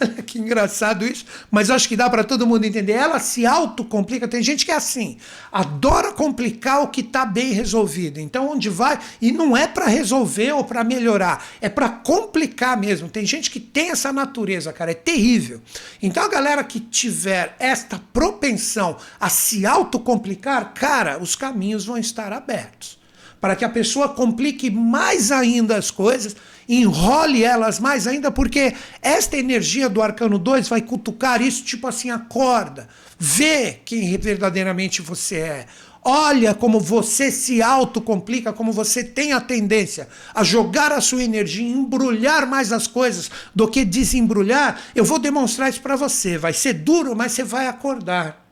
Olha 0.00 0.22
que 0.22 0.38
engraçado 0.38 1.06
isso, 1.06 1.24
mas 1.50 1.70
acho 1.70 1.88
que 1.88 1.96
dá 1.96 2.08
para 2.08 2.24
todo 2.24 2.46
mundo 2.46 2.64
entender. 2.64 2.92
Ela 2.92 3.18
se 3.18 3.46
autocomplica. 3.46 4.28
Tem 4.28 4.42
gente 4.42 4.64
que 4.64 4.70
é 4.70 4.76
assim, 4.76 5.16
adora 5.50 6.12
complicar 6.12 6.82
o 6.82 6.88
que 6.88 7.00
está 7.00 7.24
bem 7.24 7.52
resolvido. 7.52 8.20
Então, 8.20 8.50
onde 8.50 8.68
vai, 8.68 8.98
e 9.20 9.32
não 9.32 9.56
é 9.56 9.66
para 9.66 9.86
resolver 9.86 10.52
ou 10.52 10.64
para 10.64 10.84
melhorar, 10.84 11.44
é 11.60 11.68
para 11.68 11.88
complicar 11.88 12.76
mesmo. 12.76 13.08
Tem 13.08 13.24
gente 13.24 13.50
que 13.50 13.60
tem 13.60 13.90
essa 13.90 14.12
natureza, 14.12 14.72
cara, 14.72 14.90
é 14.90 14.94
terrível. 14.94 15.60
Então, 16.02 16.22
a 16.22 16.28
galera 16.28 16.62
que 16.62 16.80
tiver 16.80 17.56
esta 17.58 18.00
propensão 18.12 18.96
a 19.18 19.28
se 19.28 19.64
autocomplicar, 19.64 20.72
cara, 20.74 21.18
os 21.18 21.34
caminhos 21.34 21.86
vão 21.86 21.96
estar 21.96 22.32
abertos 22.32 22.99
para 23.40 23.56
que 23.56 23.64
a 23.64 23.68
pessoa 23.68 24.08
complique 24.08 24.70
mais 24.70 25.32
ainda 25.32 25.76
as 25.76 25.90
coisas, 25.90 26.36
enrole 26.68 27.42
elas 27.42 27.80
mais 27.80 28.06
ainda, 28.06 28.30
porque 28.30 28.74
esta 29.00 29.36
energia 29.36 29.88
do 29.88 30.02
arcano 30.02 30.38
2 30.38 30.68
vai 30.68 30.82
cutucar 30.82 31.40
isso, 31.40 31.64
tipo 31.64 31.86
assim, 31.86 32.10
acorda, 32.10 32.88
vê 33.18 33.80
quem 33.84 34.16
verdadeiramente 34.18 35.02
você 35.02 35.36
é. 35.36 35.66
Olha 36.02 36.54
como 36.54 36.80
você 36.80 37.30
se 37.30 37.60
autocomplica, 37.60 38.54
como 38.54 38.72
você 38.72 39.04
tem 39.04 39.32
a 39.32 39.40
tendência 39.40 40.08
a 40.34 40.42
jogar 40.42 40.92
a 40.92 41.00
sua 41.00 41.22
energia, 41.22 41.68
embrulhar 41.68 42.46
mais 42.46 42.72
as 42.72 42.86
coisas 42.86 43.30
do 43.54 43.68
que 43.68 43.84
desembrulhar. 43.84 44.80
Eu 44.94 45.04
vou 45.04 45.18
demonstrar 45.18 45.68
isso 45.68 45.82
para 45.82 45.96
você. 45.96 46.38
Vai 46.38 46.54
ser 46.54 46.72
duro, 46.72 47.14
mas 47.14 47.32
você 47.32 47.44
vai 47.44 47.66
acordar. 47.66 48.49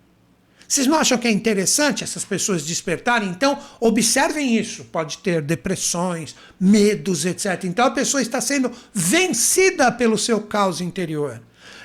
Vocês 0.69 0.87
não 0.87 0.99
acham 0.99 1.17
que 1.17 1.27
é 1.27 1.31
interessante 1.31 2.05
essas 2.05 2.27
pessoas 2.27 2.63
despertarem? 2.63 3.31
Então, 3.31 3.59
observem 3.81 4.55
isso. 4.55 4.85
Pode 4.85 5.17
ter 5.19 5.41
depressões, 5.41 6.37
medos, 6.61 7.25
etc. 7.25 7.65
Então, 7.65 7.87
a 7.87 7.91
pessoa 7.91 8.21
está 8.21 8.39
sendo 8.39 8.71
vencida 8.93 9.91
pelo 9.91 10.19
seu 10.19 10.43
caos 10.43 10.83
interior. 10.83 11.41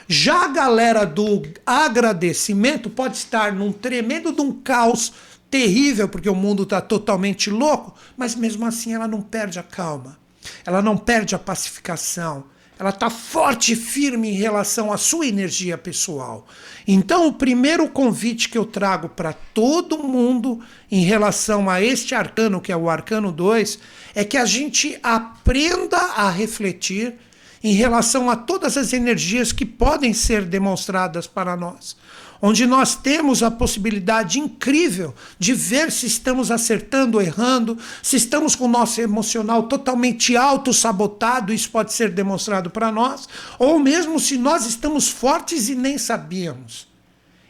Já 0.05 0.43
a 0.43 0.47
galera 0.49 1.05
do 1.05 1.43
agradecimento 1.65 2.89
pode 2.89 3.15
estar 3.15 3.53
num 3.53 3.71
tremendo 3.71 4.33
de 4.33 4.41
um 4.41 4.51
caos 4.51 5.13
terrível, 5.49 6.09
porque 6.09 6.29
o 6.29 6.35
mundo 6.35 6.63
está 6.63 6.81
totalmente 6.81 7.49
louco, 7.49 7.95
mas 8.17 8.35
mesmo 8.35 8.65
assim 8.65 8.93
ela 8.93 9.07
não 9.07 9.21
perde 9.21 9.59
a 9.59 9.63
calma, 9.63 10.17
ela 10.65 10.81
não 10.81 10.97
perde 10.97 11.35
a 11.35 11.39
pacificação, 11.39 12.43
ela 12.79 12.89
está 12.89 13.09
forte 13.09 13.73
e 13.73 13.75
firme 13.75 14.29
em 14.29 14.33
relação 14.33 14.91
à 14.91 14.97
sua 14.97 15.27
energia 15.27 15.77
pessoal. 15.77 16.47
Então, 16.87 17.27
o 17.27 17.33
primeiro 17.33 17.87
convite 17.87 18.49
que 18.49 18.57
eu 18.57 18.65
trago 18.65 19.09
para 19.09 19.33
todo 19.33 20.03
mundo 20.03 20.59
em 20.91 21.03
relação 21.03 21.69
a 21.69 21.81
este 21.81 22.15
arcano, 22.15 22.59
que 22.59 22.71
é 22.71 22.77
o 22.77 22.89
arcano 22.89 23.31
2, 23.31 23.79
é 24.15 24.23
que 24.23 24.37
a 24.37 24.45
gente 24.45 24.97
aprenda 25.01 25.97
a 25.97 26.29
refletir 26.29 27.15
em 27.63 27.73
relação 27.73 28.29
a 28.29 28.35
todas 28.35 28.75
as 28.75 28.91
energias 28.91 29.51
que 29.51 29.65
podem 29.65 30.13
ser 30.13 30.43
demonstradas 30.43 31.27
para 31.27 31.55
nós 31.55 31.95
onde 32.45 32.65
nós 32.65 32.93
temos 32.93 33.41
a 33.41 33.49
possibilidade 33.49 34.37
incrível 34.37 35.15
de 35.39 35.53
ver 35.53 35.89
se 35.89 36.05
estamos 36.05 36.51
acertando 36.51 37.17
ou 37.17 37.23
errando, 37.23 37.77
se 38.01 38.17
estamos 38.17 38.53
com 38.53 38.65
o 38.65 38.67
nosso 38.67 38.99
emocional 38.99 39.63
totalmente 39.63 40.35
auto-sabotado, 40.35 41.53
isso 41.53 41.69
pode 41.69 41.93
ser 41.93 42.11
demonstrado 42.11 42.69
para 42.69 42.91
nós, 42.91 43.29
ou 43.57 43.79
mesmo 43.79 44.19
se 44.19 44.37
nós 44.37 44.65
estamos 44.65 45.07
fortes 45.07 45.69
e 45.69 45.75
nem 45.75 45.97
sabíamos. 45.97 46.85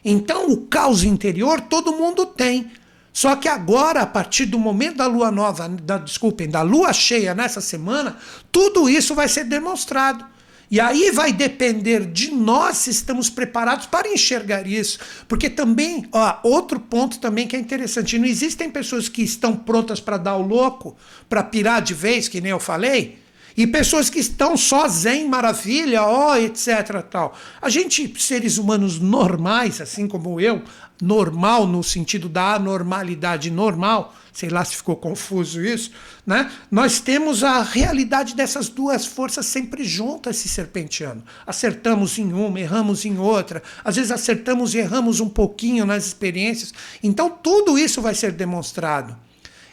Então, 0.06 0.52
o 0.52 0.68
caos 0.68 1.04
interior 1.04 1.60
todo 1.60 1.94
mundo 1.94 2.28
tem. 2.28 2.72
Só 3.12 3.36
que 3.36 3.48
agora, 3.48 4.02
a 4.02 4.08
partir 4.08 4.46
do 4.46 4.60
momento 4.60 4.98
da 4.98 5.08
lua 5.08 5.32
nova, 5.32 5.68
da, 5.70 5.98
desculpem, 5.98 6.48
da 6.48 6.62
lua 6.62 6.94
cheia 6.94 7.34
nessa 7.34 7.62
semana, 7.62 8.18
tudo 8.52 8.88
isso 8.88 9.16
vai 9.16 9.28
ser 9.28 9.46
demonstrado. 9.46 10.33
E 10.72 10.80
aí 10.80 11.12
vai 11.12 11.32
depender 11.32 12.06
de 12.06 12.32
nós 12.32 12.78
se 12.78 12.90
estamos 12.90 13.30
preparados 13.30 13.86
para 13.86 14.08
enxergar 14.08 14.66
isso. 14.66 15.00
Porque 15.28 15.50
também, 15.50 16.08
ó, 16.12 16.38
outro 16.44 16.80
ponto 16.80 17.20
também 17.20 17.48
que 17.48 17.56
é 17.56 17.60
interessante, 17.60 18.18
não 18.18 18.26
existem 18.26 18.70
pessoas 18.70 19.08
que 19.08 19.22
estão 19.22 19.56
prontas 19.56 20.00
para 20.00 20.18
dar 20.18 20.36
o 20.36 20.46
louco, 20.46 20.96
para 21.30 21.44
pirar 21.44 21.82
de 21.82 21.94
vez, 21.94 22.28
que 22.28 22.42
nem 22.42 22.52
eu 22.52 22.60
falei, 22.60 23.24
e 23.56 23.68
pessoas 23.68 24.10
que 24.10 24.20
estão 24.20 24.56
zen, 24.58 25.28
maravilha, 25.28 26.04
ó, 26.04 26.36
etc, 26.36 27.04
tal. 27.10 27.38
A 27.62 27.70
gente, 27.70 28.12
seres 28.20 28.58
humanos 28.58 29.00
normais, 29.00 29.80
assim 29.80 30.08
como 30.08 30.42
eu, 30.42 30.64
normal 31.02 31.68
no 31.68 31.84
sentido 31.84 32.30
da 32.30 32.56
anormalidade 32.56 33.52
normal, 33.52 34.16
sei 34.32 34.50
lá 34.50 34.64
se 34.64 34.76
ficou 34.76 34.96
confuso 34.96 35.64
isso, 35.64 35.92
né? 36.26 36.52
Nós 36.72 37.00
temos 37.00 37.44
a 37.44 37.62
realidade 37.62 38.36
dessas 38.36 38.70
duas 38.70 39.06
forças 39.06 39.46
sempre 39.46 39.84
juntas 39.84 40.38
se 40.38 40.48
serpenteando. 40.48 41.24
Acertamos 41.46 42.18
em 42.18 42.32
uma, 42.34 42.60
erramos 42.60 43.06
em 43.06 43.18
outra, 43.18 43.62
às 43.84 43.96
vezes 43.96 44.12
acertamos 44.12 44.74
e 44.74 44.80
erramos 44.80 45.20
um 45.20 45.30
pouquinho 45.30 45.86
nas 45.86 46.06
experiências. 46.06 46.74
Então 47.02 47.30
tudo 47.30 47.78
isso 47.78 48.02
vai 48.02 48.16
ser 48.16 48.32
demonstrado. 48.32 49.16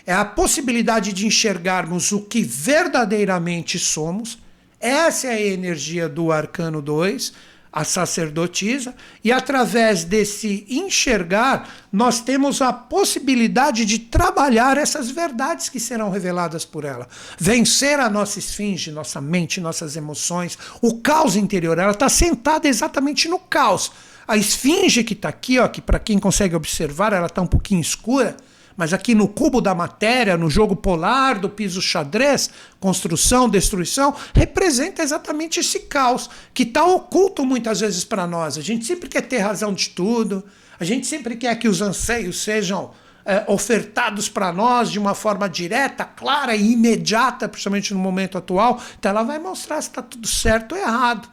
É 0.06 0.12
a 0.12 0.24
possibilidade 0.24 1.12
de 1.12 1.26
enxergarmos 1.26 2.10
o 2.10 2.22
que 2.22 2.42
verdadeiramente 2.42 3.78
somos. 3.78 4.38
Essa 4.80 5.28
é 5.28 5.34
a 5.34 5.40
energia 5.40 6.08
do 6.08 6.32
arcano 6.32 6.80
2 6.82 7.49
a 7.72 7.84
sacerdotisa, 7.84 8.94
e 9.22 9.30
através 9.30 10.02
desse 10.02 10.66
enxergar, 10.68 11.68
nós 11.92 12.20
temos 12.20 12.60
a 12.60 12.72
possibilidade 12.72 13.84
de 13.84 13.98
trabalhar 13.98 14.76
essas 14.76 15.10
verdades 15.10 15.68
que 15.68 15.78
serão 15.78 16.10
reveladas 16.10 16.64
por 16.64 16.84
ela. 16.84 17.06
Vencer 17.38 18.00
a 18.00 18.10
nossa 18.10 18.38
esfinge, 18.38 18.90
nossa 18.90 19.20
mente, 19.20 19.60
nossas 19.60 19.96
emoções, 19.96 20.58
o 20.82 20.98
caos 21.00 21.36
interior. 21.36 21.78
Ela 21.78 21.92
está 21.92 22.08
sentada 22.08 22.66
exatamente 22.66 23.28
no 23.28 23.38
caos. 23.38 23.92
A 24.26 24.36
esfinge 24.36 25.04
que 25.04 25.14
está 25.14 25.28
aqui, 25.28 25.58
ó, 25.58 25.68
que 25.68 25.80
para 25.80 25.98
quem 25.98 26.18
consegue 26.18 26.56
observar, 26.56 27.12
ela 27.12 27.26
está 27.26 27.40
um 27.40 27.46
pouquinho 27.46 27.80
escura 27.80 28.36
mas 28.80 28.94
aqui 28.94 29.14
no 29.14 29.28
cubo 29.28 29.60
da 29.60 29.74
matéria, 29.74 30.38
no 30.38 30.48
jogo 30.48 30.74
polar 30.74 31.38
do 31.38 31.50
piso 31.50 31.82
xadrez, 31.82 32.48
construção, 32.80 33.46
destruição, 33.46 34.16
representa 34.34 35.02
exatamente 35.02 35.60
esse 35.60 35.80
caos 35.80 36.30
que 36.54 36.62
está 36.62 36.82
oculto 36.86 37.44
muitas 37.44 37.80
vezes 37.80 38.06
para 38.06 38.26
nós. 38.26 38.56
A 38.56 38.62
gente 38.62 38.86
sempre 38.86 39.06
quer 39.06 39.20
ter 39.20 39.36
razão 39.36 39.74
de 39.74 39.90
tudo, 39.90 40.42
a 40.78 40.84
gente 40.84 41.06
sempre 41.06 41.36
quer 41.36 41.56
que 41.56 41.68
os 41.68 41.82
anseios 41.82 42.42
sejam 42.42 42.92
é, 43.22 43.44
ofertados 43.48 44.30
para 44.30 44.50
nós 44.50 44.90
de 44.90 44.98
uma 44.98 45.14
forma 45.14 45.46
direta, 45.46 46.02
clara 46.06 46.56
e 46.56 46.72
imediata, 46.72 47.50
principalmente 47.50 47.92
no 47.92 48.00
momento 48.00 48.38
atual. 48.38 48.82
Então 48.98 49.10
ela 49.10 49.22
vai 49.22 49.38
mostrar 49.38 49.82
se 49.82 49.90
está 49.90 50.00
tudo 50.00 50.26
certo 50.26 50.74
ou 50.74 50.80
errado. 50.80 51.28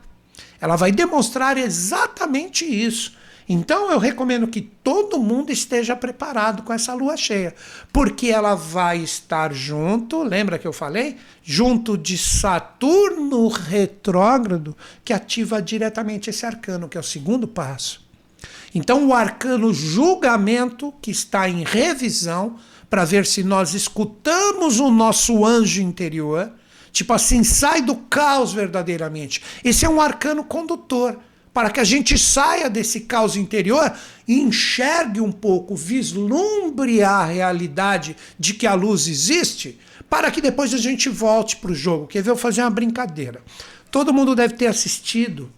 Ela 0.59 0.75
vai 0.75 0.91
demonstrar 0.91 1.57
exatamente 1.57 2.65
isso. 2.65 3.16
Então 3.49 3.89
eu 3.89 3.97
recomendo 3.97 4.47
que 4.47 4.61
todo 4.61 5.19
mundo 5.19 5.51
esteja 5.51 5.95
preparado 5.95 6.63
com 6.63 6.73
essa 6.73 6.93
lua 6.93 7.15
cheia, 7.15 7.55
porque 7.93 8.27
ela 8.27 8.55
vai 8.55 8.97
estar 8.97 9.53
junto, 9.53 10.21
lembra 10.21 10.59
que 10.59 10.67
eu 10.67 10.73
falei? 10.73 11.15
Junto 11.41 11.97
de 11.97 12.17
Saturno 12.17 13.47
retrógrado, 13.47 14.75
que 15.03 15.13
ativa 15.13 15.61
diretamente 15.61 16.29
esse 16.29 16.45
arcano, 16.45 16.89
que 16.89 16.97
é 16.97 16.99
o 16.99 17.03
segundo 17.03 17.47
passo. 17.47 18.05
Então 18.75 19.07
o 19.07 19.13
arcano 19.13 19.73
julgamento, 19.73 20.93
que 21.01 21.09
está 21.09 21.47
em 21.47 21.63
revisão, 21.63 22.57
para 22.89 23.05
ver 23.05 23.25
se 23.25 23.43
nós 23.43 23.73
escutamos 23.73 24.79
o 24.79 24.91
nosso 24.91 25.45
anjo 25.45 25.81
interior, 25.81 26.51
tipo 26.91 27.13
assim, 27.13 27.43
sai 27.45 27.81
do 27.81 27.95
caos 27.95 28.51
verdadeiramente. 28.51 29.41
Esse 29.63 29.85
é 29.85 29.89
um 29.89 30.01
arcano 30.01 30.43
condutor 30.43 31.17
para 31.57 31.71
que 31.71 31.79
a 31.79 31.83
gente 31.83 32.19
saia 32.19 32.69
desse 32.69 32.99
caos 32.99 33.35
interior 33.35 33.91
e 34.27 34.39
enxergue 34.39 35.19
um 35.19 35.31
pouco, 35.31 35.75
vislumbre 35.75 37.01
a 37.01 37.25
realidade 37.25 38.15
de 38.37 38.53
que 38.53 38.67
a 38.67 38.75
luz 38.75 39.07
existe, 39.07 39.79
para 40.07 40.29
que 40.29 40.39
depois 40.39 40.71
a 40.71 40.77
gente 40.77 41.09
volte 41.09 41.55
para 41.55 41.71
o 41.71 41.73
jogo. 41.73 42.05
Quer 42.05 42.21
ver 42.21 42.29
eu 42.29 42.37
fazer 42.37 42.61
uma 42.61 42.69
brincadeira? 42.69 43.41
Todo 43.89 44.13
mundo 44.13 44.35
deve 44.35 44.53
ter 44.53 44.67
assistido 44.67 45.51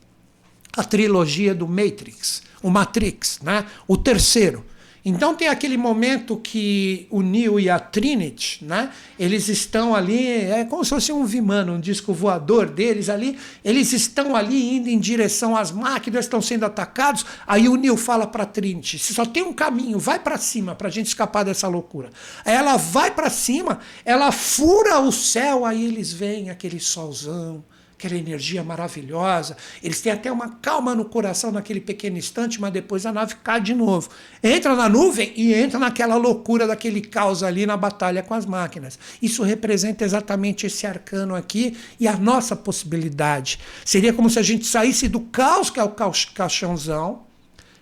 a 0.71 0.85
trilogia 0.85 1.53
do 1.53 1.67
Matrix, 1.67 2.43
o 2.63 2.69
Matrix, 2.69 3.41
né? 3.43 3.65
O 3.85 3.97
terceiro. 3.97 4.65
Então 5.03 5.33
tem 5.33 5.47
aquele 5.47 5.77
momento 5.77 6.35
que 6.37 7.07
o 7.09 7.21
Neo 7.21 7.59
e 7.59 7.69
a 7.69 7.79
Trinity, 7.79 8.65
né? 8.65 8.91
Eles 9.17 9.47
estão 9.47 9.95
ali, 9.95 10.27
é 10.27 10.65
como 10.65 10.83
se 10.83 10.89
fosse 10.89 11.11
um 11.11 11.25
Vimano, 11.25 11.73
um 11.73 11.79
disco 11.79 12.13
voador 12.13 12.69
deles 12.69 13.09
ali. 13.09 13.37
Eles 13.63 13.93
estão 13.93 14.35
ali 14.35 14.75
indo 14.75 14.89
em 14.89 14.99
direção 14.99 15.55
às 15.55 15.71
máquinas, 15.71 16.25
estão 16.25 16.41
sendo 16.41 16.65
atacados. 16.65 17.25
Aí 17.47 17.69
o 17.69 17.75
Neo 17.75 17.95
fala 17.95 18.27
para 18.27 18.45
Trinity: 18.45 18.99
só 18.99 19.25
tem 19.25 19.43
um 19.43 19.53
caminho, 19.53 19.97
vai 19.97 20.19
para 20.19 20.37
cima 20.37 20.75
para 20.75 20.89
a 20.89 20.91
gente 20.91 21.07
escapar 21.07 21.43
dessa 21.43 21.67
loucura. 21.67 22.09
Aí 22.43 22.55
ela 22.55 22.75
vai 22.75 23.11
para 23.11 23.29
cima, 23.29 23.79
ela 24.03 24.31
fura 24.31 24.99
o 24.99 25.11
céu, 25.11 25.65
aí 25.65 25.85
eles 25.85 26.11
veem 26.11 26.49
aquele 26.49 26.79
solzão 26.79 27.63
aquela 27.99 28.15
energia 28.15 28.63
maravilhosa. 28.63 29.57
Eles 29.83 29.99
têm 29.99 30.13
até 30.13 30.31
uma 30.31 30.47
calma 30.61 30.95
no 30.95 31.03
coração 31.03 31.51
naquele 31.51 31.81
pequeno 31.81 32.17
instante, 32.17 32.59
mas 32.59 32.71
depois 32.71 33.05
a 33.05 33.11
nave 33.11 33.35
cai 33.43 33.59
de 33.59 33.75
novo. 33.75 34.09
Entra 34.41 34.73
na 34.73 34.87
nuvem 34.87 35.33
e 35.35 35.53
entra 35.53 35.77
naquela 35.77 36.15
loucura 36.15 36.65
daquele 36.65 37.01
caos 37.01 37.43
ali 37.43 37.65
na 37.65 37.75
batalha 37.75 38.23
com 38.23 38.33
as 38.33 38.45
máquinas. 38.45 38.97
Isso 39.21 39.43
representa 39.43 40.05
exatamente 40.05 40.65
esse 40.65 40.87
arcano 40.87 41.35
aqui 41.35 41.75
e 41.99 42.07
a 42.07 42.15
nossa 42.15 42.55
possibilidade. 42.55 43.59
Seria 43.83 44.13
como 44.13 44.29
se 44.29 44.39
a 44.39 44.43
gente 44.43 44.65
saísse 44.65 45.09
do 45.09 45.19
caos, 45.19 45.69
que 45.69 45.79
é 45.79 45.83
o 45.83 45.93
caixãozão, 46.33 47.28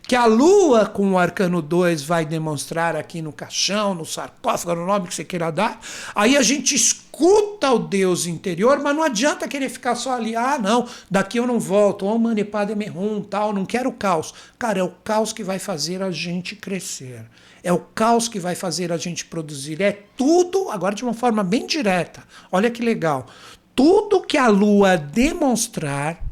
que 0.08 0.16
a 0.16 0.26
Lua, 0.26 0.86
com 0.86 1.12
o 1.12 1.18
Arcano 1.18 1.62
2, 1.62 2.02
vai 2.02 2.26
demonstrar 2.26 2.96
aqui 2.96 3.22
no 3.22 3.34
caixão, 3.34 3.94
no 3.94 4.06
sarcófago, 4.06 4.80
no 4.80 4.88
nome 4.88 5.10
que 5.10 5.14
você 5.14 5.26
queira 5.26 5.52
dar. 5.52 5.82
Aí 6.16 6.38
a 6.38 6.42
gente 6.42 6.74
escuta 6.74 7.70
o 7.74 7.80
Deus 7.80 8.26
interior, 8.26 8.80
mas 8.80 8.96
não 8.96 9.04
adianta 9.04 9.50
querer 9.50 9.68
ficar 9.68 9.96
só 9.96 10.14
ali. 10.14 10.34
Ah, 10.34 10.58
não, 10.58 10.88
daqui 11.12 11.38
eu 11.38 11.46
não 11.46 11.60
volto. 11.60 12.06
Oh, 12.06 12.18
manipade 12.18 12.74
merrum, 12.74 13.22
tal, 13.22 13.52
não 13.52 13.66
quero 13.66 13.92
caos. 13.92 14.34
Cara, 14.58 14.80
é 14.80 14.84
o 14.84 14.92
caos 15.04 15.34
que 15.34 15.44
vai 15.44 15.60
fazer 15.60 16.02
a 16.02 16.10
gente 16.10 16.56
crescer. 16.56 17.26
É 17.62 17.74
o 17.74 17.80
caos 17.80 18.30
que 18.30 18.40
vai 18.40 18.56
fazer 18.56 18.94
a 18.94 18.98
gente 18.98 19.26
produzir. 19.26 19.82
É 19.82 19.92
tudo, 20.16 20.72
agora 20.72 20.96
de 20.96 21.04
uma 21.04 21.14
forma 21.14 21.44
bem 21.44 21.68
direta. 21.68 22.24
Olha 22.50 22.72
que 22.72 22.82
legal. 22.82 23.26
Tudo 23.76 24.22
que 24.22 24.38
a 24.38 24.48
Lua 24.48 24.96
demonstrar 24.96 26.26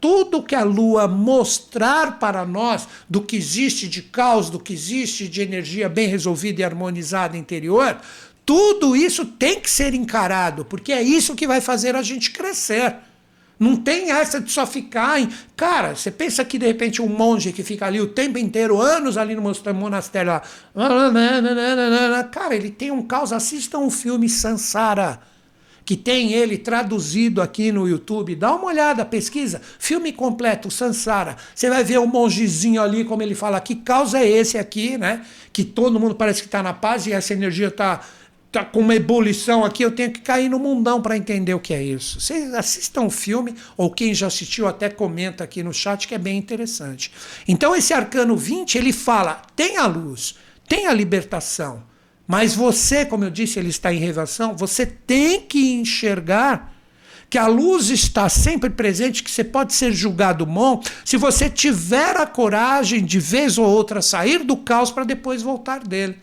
tudo 0.00 0.42
que 0.42 0.54
a 0.54 0.62
lua 0.62 1.08
mostrar 1.08 2.18
para 2.18 2.44
nós 2.44 2.86
do 3.08 3.20
que 3.20 3.36
existe 3.36 3.88
de 3.88 4.02
caos, 4.02 4.50
do 4.50 4.60
que 4.60 4.72
existe 4.72 5.28
de 5.28 5.42
energia 5.42 5.88
bem 5.88 6.08
resolvida 6.08 6.60
e 6.60 6.64
harmonizada 6.64 7.36
interior, 7.36 7.98
tudo 8.44 8.94
isso 8.94 9.24
tem 9.24 9.60
que 9.60 9.70
ser 9.70 9.94
encarado, 9.94 10.64
porque 10.64 10.92
é 10.92 11.02
isso 11.02 11.34
que 11.34 11.46
vai 11.46 11.60
fazer 11.60 11.96
a 11.96 12.02
gente 12.02 12.30
crescer. 12.30 12.94
Não 13.58 13.74
tem 13.74 14.10
essa 14.10 14.38
de 14.38 14.52
só 14.52 14.66
ficar 14.66 15.18
em. 15.18 15.30
Cara, 15.56 15.96
você 15.96 16.10
pensa 16.10 16.44
que 16.44 16.58
de 16.58 16.66
repente 16.66 17.00
um 17.00 17.08
monge 17.08 17.52
que 17.52 17.62
fica 17.62 17.86
ali 17.86 17.98
o 17.98 18.06
tempo 18.06 18.38
inteiro, 18.38 18.80
anos 18.80 19.16
ali 19.16 19.34
no 19.34 19.42
monastério 19.74 20.30
lá. 20.30 20.42
Cara, 22.30 22.54
ele 22.54 22.70
tem 22.70 22.90
um 22.90 23.00
caos. 23.00 23.32
Assistam 23.32 23.78
o 23.78 23.90
filme 23.90 24.28
Sansara 24.28 25.20
que 25.86 25.96
tem 25.96 26.32
ele 26.32 26.58
traduzido 26.58 27.40
aqui 27.40 27.70
no 27.70 27.88
YouTube. 27.88 28.34
Dá 28.34 28.52
uma 28.52 28.66
olhada, 28.66 29.04
pesquisa. 29.04 29.62
Filme 29.78 30.12
completo, 30.12 30.68
Sansara. 30.68 31.36
Você 31.54 31.70
vai 31.70 31.84
ver 31.84 31.98
o 31.98 32.02
um 32.02 32.06
mongezinho 32.08 32.82
ali, 32.82 33.04
como 33.04 33.22
ele 33.22 33.36
fala, 33.36 33.60
que 33.60 33.76
causa 33.76 34.18
é 34.18 34.28
esse 34.28 34.58
aqui, 34.58 34.98
né? 34.98 35.24
Que 35.52 35.62
todo 35.62 36.00
mundo 36.00 36.16
parece 36.16 36.42
que 36.42 36.48
está 36.48 36.60
na 36.60 36.74
paz 36.74 37.06
e 37.06 37.12
essa 37.12 37.32
energia 37.32 37.68
está 37.68 38.00
tá 38.50 38.64
com 38.64 38.80
uma 38.80 38.94
ebulição 38.96 39.64
aqui, 39.64 39.84
eu 39.84 39.90
tenho 39.90 40.10
que 40.10 40.20
cair 40.20 40.48
no 40.48 40.58
mundão 40.58 41.00
para 41.00 41.16
entender 41.16 41.54
o 41.54 41.60
que 41.60 41.72
é 41.72 41.82
isso. 41.82 42.20
Vocês 42.20 42.52
assistam 42.54 43.02
o 43.02 43.10
filme, 43.10 43.54
ou 43.76 43.90
quem 43.90 44.12
já 44.12 44.26
assistiu 44.26 44.66
até 44.66 44.88
comenta 44.88 45.44
aqui 45.44 45.62
no 45.62 45.72
chat 45.72 46.08
que 46.08 46.14
é 46.14 46.18
bem 46.18 46.36
interessante. 46.36 47.12
Então 47.46 47.76
esse 47.76 47.92
arcano 47.94 48.36
20, 48.36 48.76
ele 48.76 48.92
fala: 48.92 49.42
tem 49.54 49.76
a 49.76 49.86
luz, 49.86 50.36
tem 50.66 50.86
a 50.86 50.92
libertação, 50.92 51.82
mas 52.26 52.54
você, 52.54 53.04
como 53.04 53.24
eu 53.24 53.30
disse, 53.30 53.58
ele 53.58 53.68
está 53.68 53.92
em 53.92 53.98
revelação, 53.98 54.56
você 54.56 54.84
tem 54.84 55.40
que 55.40 55.74
enxergar 55.74 56.74
que 57.28 57.38
a 57.38 57.46
luz 57.46 57.90
está 57.90 58.28
sempre 58.28 58.70
presente, 58.70 59.22
que 59.22 59.30
você 59.30 59.44
pode 59.44 59.74
ser 59.74 59.92
julgado 59.92 60.46
bom 60.46 60.82
se 61.04 61.16
você 61.16 61.50
tiver 61.50 62.16
a 62.16 62.26
coragem 62.26 63.04
de 63.04 63.18
vez 63.18 63.58
ou 63.58 63.66
outra 63.66 64.00
sair 64.00 64.44
do 64.44 64.56
caos 64.56 64.90
para 64.90 65.04
depois 65.04 65.42
voltar 65.42 65.80
dele. 65.80 66.18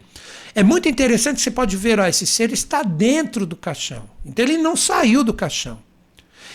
É 0.55 0.63
muito 0.63 0.87
interessante, 0.87 1.41
você 1.41 1.51
pode 1.51 1.75
ver, 1.75 1.99
ó, 1.99 2.05
esse 2.05 2.27
ser 2.27 2.51
está 2.51 2.83
dentro 2.83 3.45
do 3.45 3.55
caixão. 3.55 4.03
Então 4.25 4.45
ele 4.45 4.57
não 4.57 4.75
saiu 4.75 5.23
do 5.23 5.33
caixão. 5.33 5.79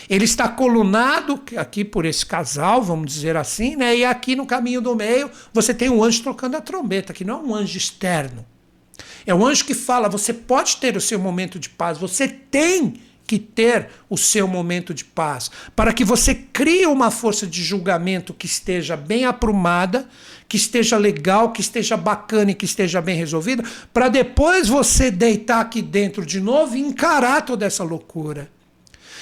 Ele 0.08 0.24
está 0.24 0.48
colunado 0.48 1.42
aqui 1.56 1.84
por 1.84 2.06
esse 2.06 2.24
casal, 2.24 2.82
vamos 2.82 3.12
dizer 3.12 3.36
assim, 3.36 3.76
né? 3.76 3.96
E 3.96 4.04
aqui 4.04 4.34
no 4.34 4.46
caminho 4.46 4.80
do 4.80 4.94
meio 4.94 5.30
você 5.52 5.74
tem 5.74 5.90
um 5.90 6.02
anjo 6.02 6.22
tocando 6.22 6.56
a 6.56 6.60
trombeta, 6.60 7.12
que 7.12 7.24
não 7.24 7.40
é 7.40 7.42
um 7.42 7.54
anjo 7.54 7.76
externo. 7.76 8.46
É 9.28 9.34
o 9.34 9.46
anjo 9.46 9.66
que 9.66 9.74
fala: 9.74 10.08
você 10.08 10.32
pode 10.32 10.78
ter 10.78 10.96
o 10.96 11.00
seu 11.02 11.18
momento 11.18 11.58
de 11.58 11.68
paz, 11.68 11.98
você 11.98 12.26
tem 12.26 12.94
que 13.26 13.38
ter 13.38 13.90
o 14.08 14.16
seu 14.16 14.48
momento 14.48 14.94
de 14.94 15.04
paz, 15.04 15.50
para 15.76 15.92
que 15.92 16.02
você 16.02 16.34
crie 16.34 16.86
uma 16.86 17.10
força 17.10 17.46
de 17.46 17.62
julgamento 17.62 18.32
que 18.32 18.46
esteja 18.46 18.96
bem 18.96 19.26
aprumada, 19.26 20.08
que 20.48 20.56
esteja 20.56 20.96
legal, 20.96 21.52
que 21.52 21.60
esteja 21.60 21.94
bacana 21.94 22.52
e 22.52 22.54
que 22.54 22.64
esteja 22.64 23.02
bem 23.02 23.16
resolvida, 23.16 23.62
para 23.92 24.08
depois 24.08 24.66
você 24.66 25.10
deitar 25.10 25.60
aqui 25.60 25.82
dentro 25.82 26.24
de 26.24 26.40
novo 26.40 26.74
e 26.74 26.80
encarar 26.80 27.42
toda 27.42 27.66
essa 27.66 27.84
loucura. 27.84 28.50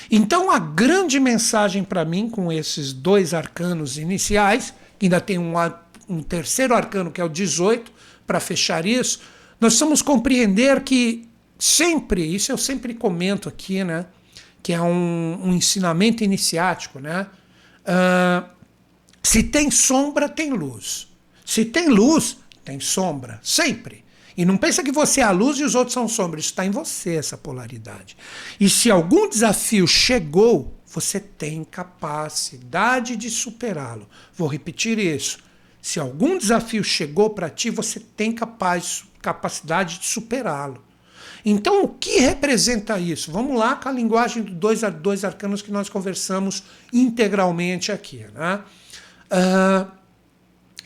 Então, 0.08 0.52
a 0.52 0.60
grande 0.60 1.18
mensagem 1.18 1.82
para 1.82 2.04
mim 2.04 2.30
com 2.30 2.52
esses 2.52 2.92
dois 2.92 3.34
arcanos 3.34 3.98
iniciais, 3.98 4.72
ainda 5.02 5.20
tem 5.20 5.36
um, 5.36 5.54
um 6.08 6.22
terceiro 6.22 6.76
arcano 6.76 7.10
que 7.10 7.20
é 7.20 7.24
o 7.24 7.28
18, 7.28 7.90
para 8.24 8.38
fechar 8.38 8.86
isso 8.86 9.34
nós 9.60 9.72
precisamos 9.72 10.02
compreender 10.02 10.82
que 10.82 11.28
sempre, 11.58 12.24
isso 12.24 12.52
eu 12.52 12.58
sempre 12.58 12.94
comento 12.94 13.48
aqui, 13.48 13.82
né? 13.82 14.06
Que 14.62 14.72
é 14.72 14.80
um, 14.80 15.40
um 15.44 15.54
ensinamento 15.54 16.22
iniciático, 16.22 16.98
né? 16.98 17.26
Uh, 17.82 18.48
se 19.22 19.42
tem 19.42 19.70
sombra, 19.70 20.28
tem 20.28 20.50
luz. 20.50 21.08
Se 21.44 21.64
tem 21.64 21.88
luz, 21.88 22.36
tem 22.64 22.80
sombra. 22.80 23.40
Sempre. 23.42 24.04
E 24.36 24.44
não 24.44 24.56
pensa 24.56 24.82
que 24.82 24.92
você 24.92 25.20
é 25.20 25.24
a 25.24 25.30
luz 25.30 25.58
e 25.58 25.64
os 25.64 25.74
outros 25.74 25.94
são 25.94 26.06
sombra. 26.06 26.38
Isso 26.38 26.50
está 26.50 26.66
em 26.66 26.70
você, 26.70 27.14
essa 27.14 27.38
polaridade. 27.38 28.16
E 28.60 28.68
se 28.68 28.90
algum 28.90 29.28
desafio 29.28 29.86
chegou, 29.86 30.76
você 30.86 31.18
tem 31.18 31.64
capacidade 31.64 33.16
de 33.16 33.30
superá-lo. 33.30 34.08
Vou 34.34 34.46
repetir 34.46 34.98
isso. 34.98 35.38
Se 35.80 35.98
algum 35.98 36.36
desafio 36.36 36.84
chegou 36.84 37.30
para 37.30 37.48
ti, 37.48 37.70
você 37.70 38.00
tem 38.00 38.32
capaz, 38.32 39.04
capacidade 39.26 39.98
de 39.98 40.06
superá-lo. 40.06 40.84
Então, 41.44 41.84
o 41.84 41.88
que 41.88 42.18
representa 42.20 42.98
isso? 42.98 43.30
Vamos 43.30 43.56
lá 43.58 43.76
com 43.76 43.88
a 43.88 43.92
linguagem 43.92 44.42
dos 44.42 44.54
dois, 44.54 44.80
dois 45.00 45.24
arcanos 45.24 45.62
que 45.62 45.70
nós 45.70 45.88
conversamos 45.88 46.62
integralmente 46.92 47.90
aqui. 47.92 48.26
Né? 48.34 48.60
Uh, 49.30 49.90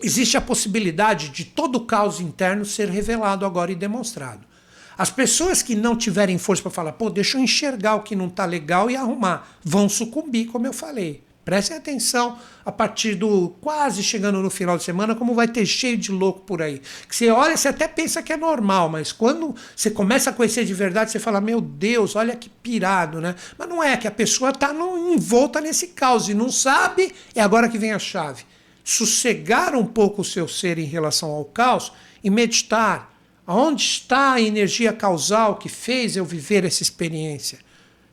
existe 0.02 0.36
a 0.36 0.40
possibilidade 0.40 1.30
de 1.30 1.44
todo 1.44 1.76
o 1.76 1.86
caos 1.86 2.20
interno 2.20 2.64
ser 2.64 2.88
revelado 2.88 3.44
agora 3.46 3.72
e 3.72 3.74
demonstrado. 3.74 4.48
As 4.96 5.10
pessoas 5.10 5.62
que 5.62 5.74
não 5.74 5.96
tiverem 5.96 6.36
força 6.36 6.62
para 6.62 6.70
falar, 6.70 6.92
pô, 6.92 7.08
deixa 7.08 7.38
eu 7.38 7.42
enxergar 7.42 7.94
o 7.94 8.02
que 8.02 8.14
não 8.14 8.26
está 8.26 8.44
legal 8.44 8.90
e 8.90 8.96
arrumar, 8.96 9.48
vão 9.64 9.88
sucumbir, 9.88 10.46
como 10.46 10.66
eu 10.66 10.74
falei. 10.74 11.24
Prestem 11.50 11.78
atenção 11.78 12.38
a 12.64 12.70
partir 12.70 13.16
do 13.16 13.48
quase 13.60 14.04
chegando 14.04 14.40
no 14.40 14.48
final 14.48 14.78
de 14.78 14.84
semana, 14.84 15.16
como 15.16 15.34
vai 15.34 15.48
ter 15.48 15.66
cheio 15.66 15.98
de 15.98 16.12
louco 16.12 16.42
por 16.42 16.62
aí. 16.62 16.80
Que 17.08 17.16
você 17.16 17.28
olha, 17.28 17.56
você 17.56 17.66
até 17.66 17.88
pensa 17.88 18.22
que 18.22 18.32
é 18.32 18.36
normal, 18.36 18.88
mas 18.88 19.10
quando 19.10 19.56
você 19.74 19.90
começa 19.90 20.30
a 20.30 20.32
conhecer 20.32 20.64
de 20.64 20.72
verdade, 20.72 21.10
você 21.10 21.18
fala: 21.18 21.40
Meu 21.40 21.60
Deus, 21.60 22.14
olha 22.14 22.36
que 22.36 22.48
pirado, 22.48 23.20
né? 23.20 23.34
Mas 23.58 23.68
não 23.68 23.82
é, 23.82 23.96
que 23.96 24.06
a 24.06 24.12
pessoa 24.12 24.50
está 24.50 24.72
envolta 25.12 25.60
nesse 25.60 25.88
caos 25.88 26.28
e 26.28 26.34
não 26.34 26.52
sabe, 26.52 27.12
é 27.34 27.40
agora 27.40 27.68
que 27.68 27.78
vem 27.78 27.90
a 27.90 27.98
chave. 27.98 28.44
Sossegar 28.84 29.74
um 29.74 29.84
pouco 29.84 30.22
o 30.22 30.24
seu 30.24 30.46
ser 30.46 30.78
em 30.78 30.84
relação 30.84 31.32
ao 31.32 31.44
caos 31.44 31.92
e 32.22 32.30
meditar. 32.30 33.12
Onde 33.44 33.82
está 33.82 34.34
a 34.34 34.40
energia 34.40 34.92
causal 34.92 35.56
que 35.56 35.68
fez 35.68 36.14
eu 36.14 36.24
viver 36.24 36.64
essa 36.64 36.84
experiência? 36.84 37.58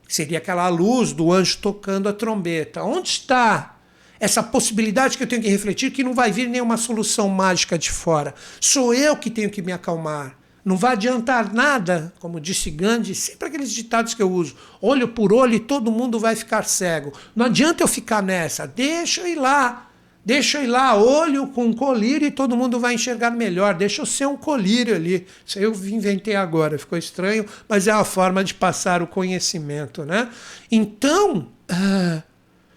Seria 0.08 0.38
aquela 0.38 0.66
luz 0.68 1.12
do 1.12 1.30
anjo 1.30 1.58
tocando 1.58 2.08
a 2.08 2.14
trombeta. 2.14 2.82
Onde 2.82 3.10
está 3.10 3.76
essa 4.18 4.42
possibilidade 4.42 5.18
que 5.18 5.22
eu 5.22 5.28
tenho 5.28 5.42
que 5.42 5.50
refletir 5.50 5.90
que 5.90 6.02
não 6.02 6.14
vai 6.14 6.32
vir 6.32 6.48
nenhuma 6.48 6.78
solução 6.78 7.28
mágica 7.28 7.78
de 7.78 7.90
fora? 7.90 8.34
Sou 8.58 8.94
eu 8.94 9.14
que 9.16 9.28
tenho 9.28 9.50
que 9.50 9.60
me 9.60 9.70
acalmar. 9.70 10.38
Não 10.64 10.76
vai 10.76 10.92
adiantar 10.92 11.52
nada, 11.52 12.12
como 12.18 12.40
disse 12.40 12.70
Gandhi, 12.70 13.14
sempre 13.14 13.48
aqueles 13.48 13.70
ditados 13.70 14.14
que 14.14 14.22
eu 14.22 14.30
uso: 14.30 14.56
olho 14.80 15.08
por 15.08 15.32
olho 15.32 15.54
e 15.54 15.60
todo 15.60 15.92
mundo 15.92 16.18
vai 16.18 16.34
ficar 16.34 16.64
cego. 16.64 17.12
Não 17.36 17.46
adianta 17.46 17.82
eu 17.82 17.88
ficar 17.88 18.22
nessa, 18.22 18.66
deixa 18.66 19.20
eu 19.20 19.26
ir 19.28 19.36
lá. 19.36 19.87
Deixa 20.28 20.58
eu 20.58 20.64
ir 20.64 20.66
lá, 20.66 20.94
olho 20.94 21.46
com 21.46 21.72
colírio 21.72 22.28
e 22.28 22.30
todo 22.30 22.54
mundo 22.54 22.78
vai 22.78 22.92
enxergar 22.92 23.30
melhor. 23.30 23.72
Deixa 23.72 24.02
eu 24.02 24.04
ser 24.04 24.26
um 24.26 24.36
colírio 24.36 24.94
ali. 24.94 25.26
Isso 25.46 25.58
eu 25.58 25.72
inventei 25.72 26.36
agora, 26.36 26.78
ficou 26.78 26.98
estranho, 26.98 27.46
mas 27.66 27.88
é 27.88 27.92
a 27.92 28.04
forma 28.04 28.44
de 28.44 28.52
passar 28.52 29.00
o 29.00 29.06
conhecimento, 29.06 30.04
né? 30.04 30.28
Então, 30.70 31.48
uh, 31.70 32.22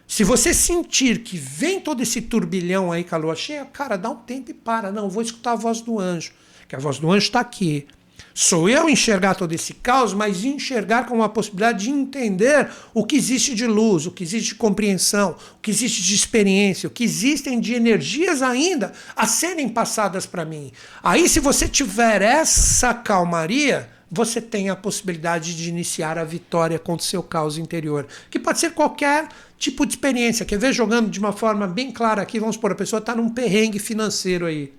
se 0.08 0.24
você 0.24 0.54
sentir 0.54 1.24
que 1.24 1.36
vem 1.36 1.82
todo 1.82 2.02
esse 2.02 2.22
turbilhão 2.22 2.90
aí 2.90 3.04
com 3.04 3.16
a 3.16 3.18
lua 3.18 3.36
cheia, 3.36 3.66
cara, 3.66 3.98
dá 3.98 4.10
um 4.10 4.16
tempo 4.16 4.52
e 4.52 4.54
para. 4.54 4.90
Não, 4.90 5.10
vou 5.10 5.22
escutar 5.22 5.52
a 5.52 5.56
voz 5.56 5.82
do 5.82 6.00
anjo, 6.00 6.32
que 6.70 6.76
a 6.78 6.80
voz 6.80 7.00
do 7.00 7.12
anjo 7.12 7.26
está 7.26 7.42
aqui. 7.42 7.86
Sou 8.34 8.70
eu 8.70 8.90
enxergar 8.90 9.36
todo 9.36 9.52
esse 9.54 9.74
caos, 9.74 10.14
mas 10.14 10.44
enxergar 10.44 11.06
com 11.06 11.22
a 11.22 11.30
possibilidade 11.30 11.86
de 11.86 11.90
entender 11.90 12.70
o 12.94 13.06
que 13.06 13.16
existe 13.16 13.54
de 13.54 13.68
luz, 13.68 14.06
o 14.06 14.12
que 14.12 14.24
existe 14.24 14.50
de 14.50 14.56
compreensão, 14.56 15.36
o 15.58 15.62
que 15.62 15.70
existe 15.70 16.02
de 16.02 16.16
experiência, 16.16 16.88
o 16.88 16.92
que 16.92 17.04
existem 17.04 17.60
de 17.60 17.74
energias 17.74 18.42
ainda 18.42 18.94
a 19.16 19.28
serem 19.28 19.68
passadas 19.68 20.26
para 20.26 20.46
mim. 20.46 20.72
Aí, 21.04 21.28
se 21.28 21.40
você 21.40 21.68
tiver 21.68 22.22
essa 22.22 22.94
calmaria, 22.94 23.90
você 24.10 24.42
tem 24.42 24.70
a 24.70 24.76
possibilidade 24.76 25.56
de 25.56 25.70
iniciar 25.70 26.18
a 26.18 26.24
vitória 26.26 26.78
contra 26.78 27.04
o 27.04 27.08
seu 27.08 27.24
caos 27.24 27.58
interior, 27.58 28.06
que 28.30 28.38
pode 28.38 28.60
ser 28.60 28.72
qualquer 28.72 29.30
tipo 29.58 29.86
de 29.86 29.94
experiência. 29.94 30.46
Quer 30.46 30.60
ver 30.60 30.74
jogando 30.74 31.10
de 31.10 31.20
uma 31.20 31.32
forma 31.32 31.66
bem 31.66 31.92
clara 31.92 32.22
aqui? 32.22 32.40
Vamos 32.40 32.56
supor, 32.56 32.74
a 32.74 32.76
pessoa 32.76 33.00
está 33.00 33.16
num 33.16 33.30
perrengue 33.30 33.80
financeiro 33.80 34.46
aí. 34.46 34.74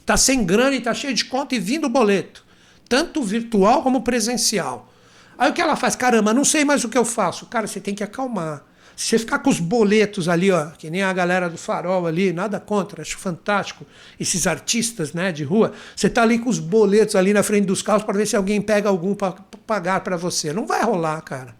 Está 0.00 0.16
sem 0.16 0.44
grana 0.44 0.76
e 0.76 0.78
está 0.78 0.94
cheio 0.94 1.12
de 1.12 1.24
conta 1.24 1.56
e 1.56 1.58
vindo 1.58 1.86
o 1.86 1.90
boleto. 1.90 2.45
Tanto 2.88 3.22
virtual 3.22 3.82
como 3.82 4.02
presencial. 4.02 4.92
Aí 5.38 5.50
o 5.50 5.52
que 5.52 5.60
ela 5.60 5.76
faz? 5.76 5.94
Caramba, 5.96 6.32
não 6.32 6.44
sei 6.44 6.64
mais 6.64 6.84
o 6.84 6.88
que 6.88 6.96
eu 6.96 7.04
faço. 7.04 7.46
Cara, 7.46 7.66
você 7.66 7.80
tem 7.80 7.94
que 7.94 8.04
acalmar. 8.04 8.64
Se 8.96 9.08
você 9.08 9.18
ficar 9.18 9.40
com 9.40 9.50
os 9.50 9.60
boletos 9.60 10.26
ali, 10.26 10.50
ó, 10.50 10.68
que 10.70 10.88
nem 10.88 11.02
a 11.02 11.12
galera 11.12 11.50
do 11.50 11.58
farol 11.58 12.06
ali, 12.06 12.32
nada 12.32 12.58
contra, 12.58 13.02
acho 13.02 13.18
fantástico. 13.18 13.84
Esses 14.18 14.46
artistas, 14.46 15.12
né, 15.12 15.30
de 15.30 15.44
rua, 15.44 15.72
você 15.94 16.08
tá 16.08 16.22
ali 16.22 16.38
com 16.38 16.48
os 16.48 16.58
boletos 16.58 17.14
ali 17.14 17.34
na 17.34 17.42
frente 17.42 17.66
dos 17.66 17.82
carros 17.82 18.04
para 18.04 18.16
ver 18.16 18.26
se 18.26 18.34
alguém 18.34 18.62
pega 18.62 18.88
algum 18.88 19.14
para 19.14 19.32
pagar 19.66 20.00
para 20.00 20.16
você. 20.16 20.50
Não 20.50 20.66
vai 20.66 20.82
rolar, 20.82 21.20
cara. 21.20 21.54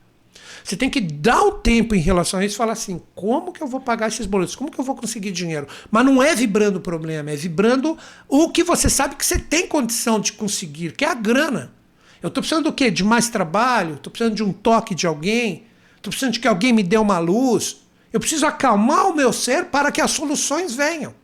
Você 0.67 0.77
tem 0.77 0.91
que 0.91 1.01
dar 1.01 1.43
o 1.43 1.53
tempo 1.53 1.95
em 1.95 2.01
relação 2.01 2.41
a 2.41 2.45
isso 2.45 2.57
e 2.57 2.59
falar 2.59 2.73
assim: 2.73 3.01
como 3.15 3.53
que 3.53 3.63
eu 3.63 3.69
vou 3.69 3.81
pagar 3.81 4.09
esses 4.09 4.27
boletos? 4.27 4.57
Como 4.57 4.69
que 4.69 4.77
eu 4.77 4.85
vou 4.85 4.97
conseguir 4.97 5.31
dinheiro? 5.31 5.69
Mas 5.93 6.05
não 6.05 6.21
é 6.21 6.35
vibrando 6.35 6.79
o 6.79 6.81
problema, 6.81 7.31
é 7.31 7.37
vibrando 7.37 7.97
o 8.29 8.51
que 8.51 8.65
você 8.65 8.91
sabe 8.91 9.15
que 9.15 9.25
você 9.25 9.39
tem 9.39 9.69
condição 9.69 10.19
de 10.19 10.33
conseguir, 10.33 10.91
que 10.97 11.05
é 11.05 11.09
a 11.09 11.15
grana. 11.15 11.73
Eu 12.21 12.27
estou 12.27 12.43
precisando 12.43 12.65
do 12.65 12.73
quê? 12.73 12.91
De 12.91 13.05
mais 13.05 13.29
trabalho? 13.29 13.95
Estou 13.95 14.11
precisando 14.11 14.35
de 14.35 14.43
um 14.43 14.53
toque 14.53 14.93
de 14.93 15.07
alguém? 15.07 15.67
Estou 15.99 16.11
precisando 16.11 16.33
de 16.33 16.41
que 16.41 16.49
alguém 16.49 16.73
me 16.73 16.83
dê 16.83 16.99
uma 16.99 17.21
luz? 17.21 17.77
Eu 18.13 18.19
preciso 18.19 18.45
acalmar 18.45 19.07
o 19.07 19.15
meu 19.15 19.33
ser 19.33 19.67
para 19.67 19.93
que 19.93 20.01
as 20.01 20.11
soluções 20.11 20.75
venham. 20.75 21.15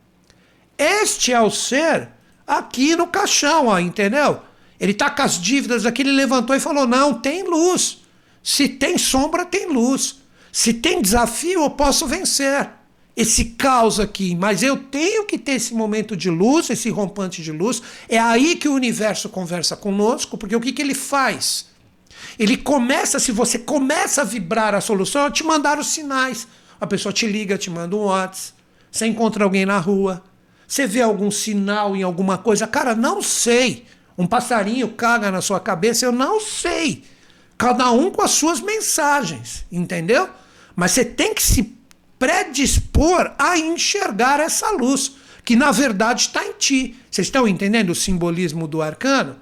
Este 0.78 1.32
é 1.32 1.40
o 1.40 1.50
ser 1.50 2.10
aqui 2.46 2.94
no 2.94 3.08
caixão, 3.08 3.66
ó, 3.66 3.78
entendeu? 3.80 4.40
Ele 4.78 4.92
está 4.92 5.10
com 5.10 5.22
as 5.22 5.40
dívidas 5.40 5.84
aqui, 5.84 6.02
ele 6.02 6.12
levantou 6.12 6.54
e 6.54 6.60
falou: 6.60 6.86
não, 6.86 7.12
tem 7.14 7.42
luz. 7.42 8.01
Se 8.42 8.68
tem 8.68 8.98
sombra, 8.98 9.44
tem 9.44 9.66
luz. 9.66 10.20
Se 10.50 10.74
tem 10.74 11.00
desafio, 11.00 11.62
eu 11.62 11.70
posso 11.70 12.06
vencer 12.06 12.68
esse 13.16 13.44
caos 13.44 14.00
aqui, 14.00 14.34
mas 14.34 14.62
eu 14.62 14.76
tenho 14.76 15.26
que 15.26 15.38
ter 15.38 15.52
esse 15.52 15.74
momento 15.74 16.16
de 16.16 16.30
luz, 16.30 16.70
esse 16.70 16.88
rompante 16.90 17.42
de 17.42 17.52
luz. 17.52 17.82
É 18.08 18.18
aí 18.18 18.56
que 18.56 18.68
o 18.68 18.74
universo 18.74 19.28
conversa 19.28 19.76
conosco, 19.76 20.36
porque 20.36 20.56
o 20.56 20.60
que, 20.60 20.72
que 20.72 20.82
ele 20.82 20.94
faz? 20.94 21.66
Ele 22.38 22.56
começa, 22.56 23.18
se 23.18 23.30
você 23.30 23.58
começa 23.58 24.22
a 24.22 24.24
vibrar 24.24 24.74
a 24.74 24.80
solução, 24.80 25.26
a 25.26 25.30
te 25.30 25.44
mandar 25.44 25.78
os 25.78 25.88
sinais. 25.88 26.48
A 26.80 26.86
pessoa 26.86 27.12
te 27.12 27.26
liga, 27.26 27.58
te 27.58 27.70
manda 27.70 27.94
um 27.94 28.04
WhatsApp, 28.04 28.54
você 28.90 29.06
encontra 29.06 29.44
alguém 29.44 29.64
na 29.64 29.78
rua, 29.78 30.22
você 30.66 30.86
vê 30.86 31.02
algum 31.02 31.30
sinal 31.30 31.94
em 31.94 32.02
alguma 32.02 32.38
coisa. 32.38 32.66
Cara, 32.66 32.94
não 32.94 33.22
sei. 33.22 33.84
Um 34.16 34.26
passarinho 34.26 34.88
caga 34.88 35.30
na 35.30 35.40
sua 35.40 35.60
cabeça, 35.60 36.04
eu 36.04 36.12
não 36.12 36.40
sei. 36.40 37.04
Cada 37.62 37.92
um 37.92 38.10
com 38.10 38.22
as 38.22 38.32
suas 38.32 38.60
mensagens, 38.60 39.64
entendeu? 39.70 40.28
Mas 40.74 40.90
você 40.90 41.04
tem 41.04 41.32
que 41.32 41.40
se 41.40 41.78
predispor 42.18 43.30
a 43.38 43.56
enxergar 43.56 44.40
essa 44.40 44.72
luz, 44.72 45.12
que 45.44 45.54
na 45.54 45.70
verdade 45.70 46.22
está 46.22 46.44
em 46.44 46.54
ti. 46.54 46.96
Vocês 47.08 47.28
estão 47.28 47.46
entendendo 47.46 47.90
o 47.90 47.94
simbolismo 47.94 48.66
do 48.66 48.82
arcano? 48.82 49.36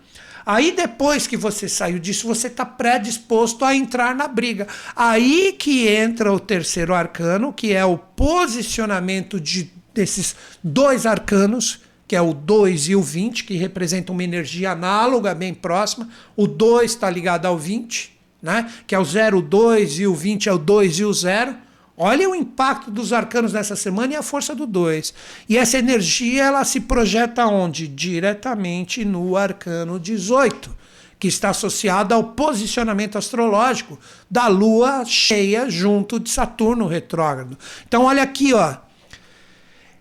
Aí 0.44 0.72
depois 0.72 1.26
que 1.26 1.34
você 1.34 1.66
saiu 1.66 1.98
disso, 1.98 2.26
você 2.26 2.48
está 2.48 2.66
predisposto 2.66 3.64
a 3.64 3.74
entrar 3.74 4.14
na 4.14 4.28
briga. 4.28 4.68
Aí 4.94 5.56
que 5.58 5.88
entra 5.88 6.30
o 6.30 6.38
terceiro 6.38 6.92
arcano, 6.92 7.54
que 7.54 7.72
é 7.72 7.86
o 7.86 7.96
posicionamento 7.96 9.40
de, 9.40 9.72
desses 9.94 10.36
dois 10.62 11.06
arcanos, 11.06 11.80
que 12.10 12.16
é 12.16 12.20
o 12.20 12.34
2 12.34 12.88
e 12.88 12.96
o 12.96 13.02
20, 13.02 13.44
que 13.44 13.54
representam 13.54 14.12
uma 14.12 14.24
energia 14.24 14.72
análoga, 14.72 15.32
bem 15.32 15.54
próxima. 15.54 16.08
O 16.34 16.48
2 16.48 16.90
está 16.90 17.08
ligado 17.08 17.46
ao 17.46 17.56
20, 17.56 18.18
né? 18.42 18.68
que 18.84 18.96
é 18.96 18.98
o 18.98 19.04
0, 19.04 19.40
2 19.40 20.00
e 20.00 20.08
o 20.08 20.14
20 20.16 20.48
é 20.48 20.52
o 20.52 20.58
2 20.58 20.98
e 20.98 21.04
o 21.04 21.14
0. 21.14 21.54
Olha 21.96 22.28
o 22.28 22.34
impacto 22.34 22.90
dos 22.90 23.12
arcanos 23.12 23.52
nessa 23.52 23.76
semana 23.76 24.14
e 24.14 24.16
a 24.16 24.24
força 24.24 24.56
do 24.56 24.66
2. 24.66 25.14
E 25.48 25.56
essa 25.56 25.78
energia 25.78 26.46
ela 26.46 26.64
se 26.64 26.80
projeta 26.80 27.46
onde? 27.46 27.86
Diretamente 27.86 29.04
no 29.04 29.36
arcano 29.36 29.96
18, 29.96 30.76
que 31.16 31.28
está 31.28 31.50
associado 31.50 32.12
ao 32.12 32.24
posicionamento 32.24 33.18
astrológico 33.18 33.96
da 34.28 34.48
lua 34.48 35.04
cheia 35.04 35.70
junto 35.70 36.18
de 36.18 36.28
Saturno 36.28 36.88
retrógrado. 36.88 37.56
Então 37.86 38.02
olha 38.02 38.24
aqui, 38.24 38.52
ó. 38.52 38.89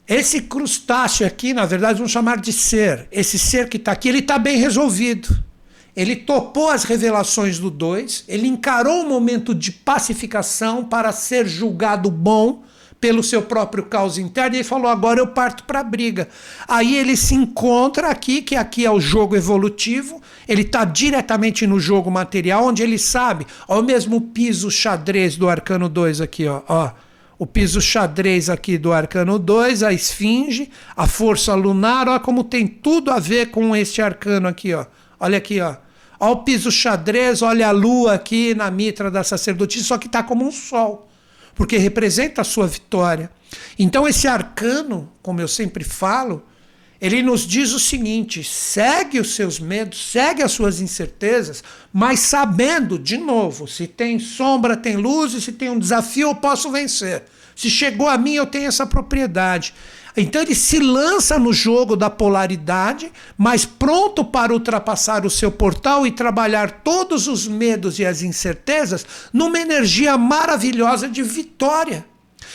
Esse 0.10 0.42
crustáceo 0.42 1.28
aqui, 1.28 1.54
na 1.54 1.68
verdade, 1.68 2.00
vamos 2.00 2.12
chamar 2.12 2.42
de 2.42 2.52
ser. 2.52 3.08
Esse 3.12 3.38
ser 3.38 3.70
que 3.70 3.78
está 3.78 3.92
aqui, 3.92 4.10
ele 4.10 4.20
está 4.20 4.40
bem 4.40 4.58
resolvido. 4.58 5.38
Ele 5.96 6.16
topou 6.16 6.72
as 6.72 6.84
revelações 6.84 7.60
do 7.60 7.70
2, 7.70 8.24
ele 8.28 8.48
encarou 8.48 9.04
o 9.04 9.10
momento 9.10 9.54
de 9.54 9.72
pacificação 9.72 10.84
para 10.84 11.12
ser 11.12 11.46
julgado 11.46 12.10
bom 12.10 12.64
pelo 13.00 13.24
seu 13.24 13.44
próprio 13.44 13.84
caos 13.84 14.18
interno 14.18 14.56
e 14.56 14.64
falou: 14.64 14.88
agora 14.88 15.20
eu 15.20 15.28
parto 15.28 15.64
para 15.66 15.82
a 15.82 15.84
briga. 15.84 16.28
Aí 16.68 16.96
ele 16.96 17.16
se 17.16 17.36
encontra 17.36 18.10
aqui, 18.10 18.42
que 18.42 18.56
aqui 18.56 18.86
é 18.86 18.92
o 18.92 19.00
jogo 19.00 19.36
evolutivo, 19.36 20.22
ele 20.48 20.64
está 20.64 20.86
diretamente 20.86 21.68
no 21.68 21.80
jogo 21.80 22.10
material, 22.10 22.66
onde 22.66 22.82
ele 22.82 22.98
sabe, 22.98 23.46
ó, 23.68 23.80
o 23.80 23.84
mesmo 23.84 24.22
piso 24.22 24.72
xadrez 24.72 25.36
do 25.36 25.48
arcano 25.48 25.88
2 25.88 26.22
aqui, 26.22 26.48
ó, 26.48 26.62
ó. 26.68 26.92
O 27.40 27.48
piso 27.48 27.80
xadrez 27.80 28.50
aqui 28.50 28.78
do 28.78 28.92
arcano 28.92 29.40
2, 29.40 29.82
a 29.82 29.94
esfinge, 29.94 30.70
a 30.94 31.08
força 31.08 31.56
lunar, 31.56 32.10
ó, 32.10 32.20
como 32.20 32.44
tem 32.44 32.68
tudo 32.68 33.12
a 33.12 33.18
ver 33.18 33.50
com 33.50 33.74
este 33.74 34.02
arcano 34.02 34.46
aqui, 34.46 34.74
ó. 34.74 34.86
Olha 35.18 35.38
aqui, 35.38 35.62
ó. 35.62 35.78
Olha 36.20 36.32
o 36.34 36.44
piso 36.44 36.70
xadrez, 36.70 37.42
olha 37.42 37.70
a 37.70 37.72
lua 37.72 38.16
aqui 38.16 38.54
na 38.54 38.70
mitra 38.70 39.10
da 39.10 39.24
sacerdotisa, 39.24 39.86
só 39.86 39.98
que 39.98 40.08
está 40.08 40.22
como 40.22 40.46
um 40.46 40.52
sol, 40.52 41.10
porque 41.56 41.78
representa 41.78 42.42
a 42.42 42.44
sua 42.44 42.68
vitória. 42.68 43.32
Então, 43.80 44.06
esse 44.06 44.28
arcano, 44.28 45.10
como 45.22 45.40
eu 45.40 45.48
sempre 45.48 45.86
falo, 45.86 46.44
ele 47.02 47.22
nos 47.22 47.48
diz 47.48 47.72
o 47.74 47.80
seguinte: 47.80 48.44
segue 48.44 49.20
os 49.20 49.36
seus 49.36 49.60
medos, 49.60 50.12
segue 50.12 50.44
as 50.44 50.52
suas 50.52 50.82
incertezas, 50.82 51.64
mas 51.94 52.20
sabendo, 52.20 53.00
de 53.00 53.18
novo, 53.18 53.68
se 53.68 53.88
tem 53.88 54.20
sombra, 54.20 54.76
tem 54.76 54.98
luz, 54.98 55.34
e 55.34 55.42
se 55.42 55.54
tem 55.54 55.70
um 55.70 55.80
desafio, 55.80 56.30
eu 56.30 56.36
posso 56.36 56.70
vencer. 56.70 57.24
Se 57.56 57.70
chegou 57.70 58.08
a 58.08 58.18
mim, 58.18 58.34
eu 58.34 58.46
tenho 58.46 58.68
essa 58.68 58.86
propriedade. 58.86 59.74
Então 60.16 60.42
ele 60.42 60.56
se 60.56 60.80
lança 60.80 61.38
no 61.40 61.54
jogo 61.54 61.96
da 61.96 62.10
polaridade, 62.10 63.12
mas 63.38 63.66
pronto 63.66 64.24
para 64.26 64.52
ultrapassar 64.52 65.26
o 65.26 65.30
seu 65.30 65.52
portal 65.52 66.06
e 66.06 66.12
trabalhar 66.12 66.82
todos 66.84 67.28
os 67.28 67.48
medos 67.48 68.00
e 68.00 68.06
as 68.06 68.22
incertezas 68.22 69.06
numa 69.32 69.60
energia 69.60 70.18
maravilhosa 70.18 71.08
de 71.08 71.24
vitória. 71.24 72.06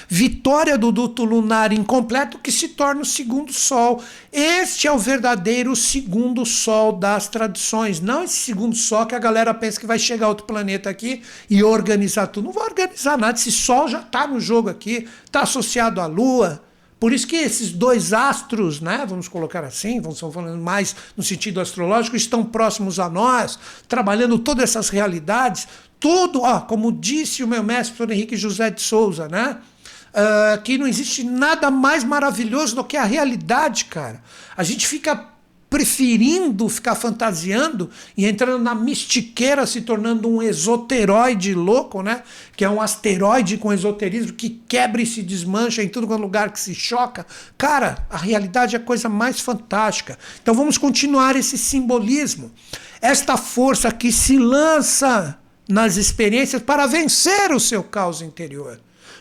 Vitória 0.08 0.76
do 0.76 0.92
duto 0.92 1.24
lunar 1.24 1.72
incompleto 1.72 2.38
que 2.38 2.52
se 2.52 2.68
torna 2.68 3.02
o 3.02 3.04
segundo 3.04 3.52
sol. 3.52 4.02
Este 4.32 4.86
é 4.86 4.92
o 4.92 4.98
verdadeiro 4.98 5.74
segundo 5.74 6.44
sol 6.44 6.92
das 6.92 7.28
tradições. 7.28 8.00
Não 8.00 8.24
esse 8.24 8.36
segundo 8.36 8.76
sol 8.76 9.06
que 9.06 9.14
a 9.14 9.18
galera 9.18 9.52
pensa 9.54 9.80
que 9.80 9.86
vai 9.86 9.98
chegar 9.98 10.28
outro 10.28 10.46
planeta 10.46 10.90
aqui 10.90 11.22
e 11.48 11.62
organizar 11.62 12.26
tudo. 12.28 12.46
Não 12.46 12.52
vai 12.52 12.64
organizar 12.64 13.18
nada. 13.18 13.38
Esse 13.38 13.52
sol 13.52 13.88
já 13.88 14.00
está 14.00 14.26
no 14.26 14.40
jogo 14.40 14.68
aqui, 14.68 15.08
está 15.26 15.40
associado 15.42 16.00
à 16.00 16.06
lua, 16.06 16.62
por 17.04 17.12
isso 17.12 17.26
que 17.26 17.36
esses 17.36 17.70
dois 17.70 18.14
astros, 18.14 18.80
né, 18.80 19.04
vamos 19.06 19.28
colocar 19.28 19.62
assim, 19.62 20.00
vamos 20.00 20.18
falando 20.18 20.58
mais 20.62 20.96
no 21.14 21.22
sentido 21.22 21.60
astrológico, 21.60 22.16
estão 22.16 22.42
próximos 22.42 22.98
a 22.98 23.10
nós, 23.10 23.58
trabalhando 23.86 24.38
todas 24.38 24.64
essas 24.64 24.88
realidades, 24.88 25.68
tudo, 26.00 26.40
ó, 26.40 26.60
como 26.60 26.90
disse 26.90 27.44
o 27.44 27.46
meu 27.46 27.62
mestre. 27.62 28.10
Henrique 28.10 28.38
José 28.38 28.70
de 28.70 28.80
Souza, 28.80 29.28
né? 29.28 29.58
Uh, 30.14 30.62
que 30.62 30.78
não 30.78 30.86
existe 30.86 31.24
nada 31.24 31.72
mais 31.72 32.04
maravilhoso 32.04 32.76
do 32.76 32.84
que 32.84 32.96
a 32.96 33.02
realidade, 33.02 33.86
cara. 33.86 34.22
A 34.56 34.62
gente 34.62 34.86
fica 34.86 35.34
preferindo 35.74 36.68
ficar 36.68 36.94
fantasiando 36.94 37.90
e 38.16 38.26
entrando 38.26 38.62
na 38.62 38.76
mistiqueira, 38.76 39.66
se 39.66 39.80
tornando 39.80 40.28
um 40.28 40.40
esoteroide 40.40 41.52
louco, 41.52 42.00
né? 42.00 42.22
Que 42.56 42.64
é 42.64 42.70
um 42.70 42.80
asteroide 42.80 43.56
com 43.56 43.72
esoterismo 43.72 44.34
que 44.34 44.50
quebra 44.68 45.02
e 45.02 45.06
se 45.06 45.20
desmancha 45.20 45.82
em 45.82 45.88
todo 45.88 46.06
lugar 46.16 46.52
que 46.52 46.60
se 46.60 46.76
choca. 46.76 47.26
Cara, 47.58 48.06
a 48.08 48.16
realidade 48.16 48.76
é 48.76 48.78
a 48.78 48.82
coisa 48.82 49.08
mais 49.08 49.40
fantástica. 49.40 50.16
Então 50.40 50.54
vamos 50.54 50.78
continuar 50.78 51.34
esse 51.34 51.58
simbolismo. 51.58 52.52
Esta 53.02 53.36
força 53.36 53.90
que 53.90 54.12
se 54.12 54.38
lança 54.38 55.36
nas 55.68 55.96
experiências 55.96 56.62
para 56.62 56.86
vencer 56.86 57.50
o 57.50 57.58
seu 57.58 57.82
caos 57.82 58.22
interior, 58.22 58.78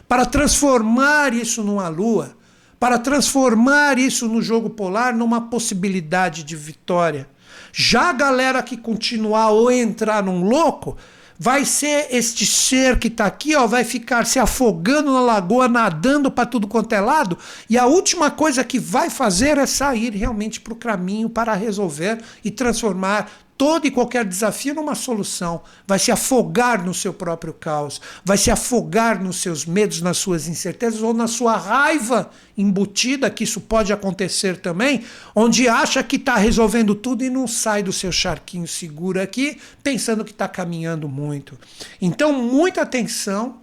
para 0.07 0.25
transformar 0.25 1.33
isso 1.33 1.63
numa 1.63 1.87
lua 1.87 2.35
para 2.83 2.99
transformar 2.99 3.97
isso 3.97 4.27
no 4.27 4.41
jogo 4.41 4.69
polar 4.69 5.13
numa 5.13 5.39
possibilidade 5.39 6.43
de 6.43 6.53
vitória. 6.53 7.29
Já 7.71 8.09
a 8.09 8.11
galera 8.11 8.61
que 8.61 8.75
continuar 8.75 9.51
ou 9.51 9.71
entrar 9.71 10.21
num 10.21 10.43
louco, 10.43 10.97
vai 11.39 11.63
ser 11.63 12.07
este 12.11 12.45
ser 12.45 12.99
que 12.99 13.07
está 13.07 13.25
aqui, 13.25 13.55
ó, 13.55 13.65
vai 13.65 13.85
ficar 13.85 14.25
se 14.25 14.37
afogando 14.37 15.13
na 15.13 15.21
lagoa, 15.21 15.69
nadando 15.69 16.29
para 16.29 16.45
tudo 16.45 16.67
quanto 16.67 16.91
é 16.91 16.99
lado, 16.99 17.37
e 17.69 17.77
a 17.77 17.85
última 17.85 18.29
coisa 18.29 18.65
que 18.65 18.77
vai 18.77 19.09
fazer 19.09 19.57
é 19.57 19.65
sair 19.65 20.11
realmente 20.11 20.59
para 20.59 20.73
o 20.73 20.75
caminho 20.75 21.29
para 21.29 21.53
resolver 21.53 22.21
e 22.43 22.51
transformar 22.51 23.31
todo 23.57 23.85
e 23.85 23.91
qualquer 23.91 24.25
desafio 24.25 24.73
numa 24.73 24.95
solução, 24.95 25.61
vai 25.87 25.99
se 25.99 26.11
afogar 26.11 26.83
no 26.83 26.93
seu 26.93 27.13
próprio 27.13 27.53
caos, 27.53 28.01
vai 28.25 28.37
se 28.37 28.49
afogar 28.49 29.21
nos 29.21 29.37
seus 29.37 29.65
medos, 29.65 30.01
nas 30.01 30.17
suas 30.17 30.47
incertezas 30.47 31.01
ou 31.01 31.13
na 31.13 31.27
sua 31.27 31.55
raiva 31.57 32.29
embutida, 32.57 33.29
que 33.29 33.43
isso 33.43 33.61
pode 33.61 33.93
acontecer 33.93 34.57
também, 34.57 35.03
onde 35.35 35.67
acha 35.67 36.03
que 36.03 36.15
está 36.15 36.35
resolvendo 36.35 36.95
tudo 36.95 37.23
e 37.23 37.29
não 37.29 37.47
sai 37.47 37.83
do 37.83 37.93
seu 37.93 38.11
charquinho 38.11 38.67
seguro 38.67 39.21
aqui, 39.21 39.57
pensando 39.81 40.25
que 40.25 40.31
está 40.31 40.47
caminhando 40.47 41.07
muito. 41.07 41.57
Então, 42.01 42.33
muita 42.33 42.81
atenção 42.81 43.61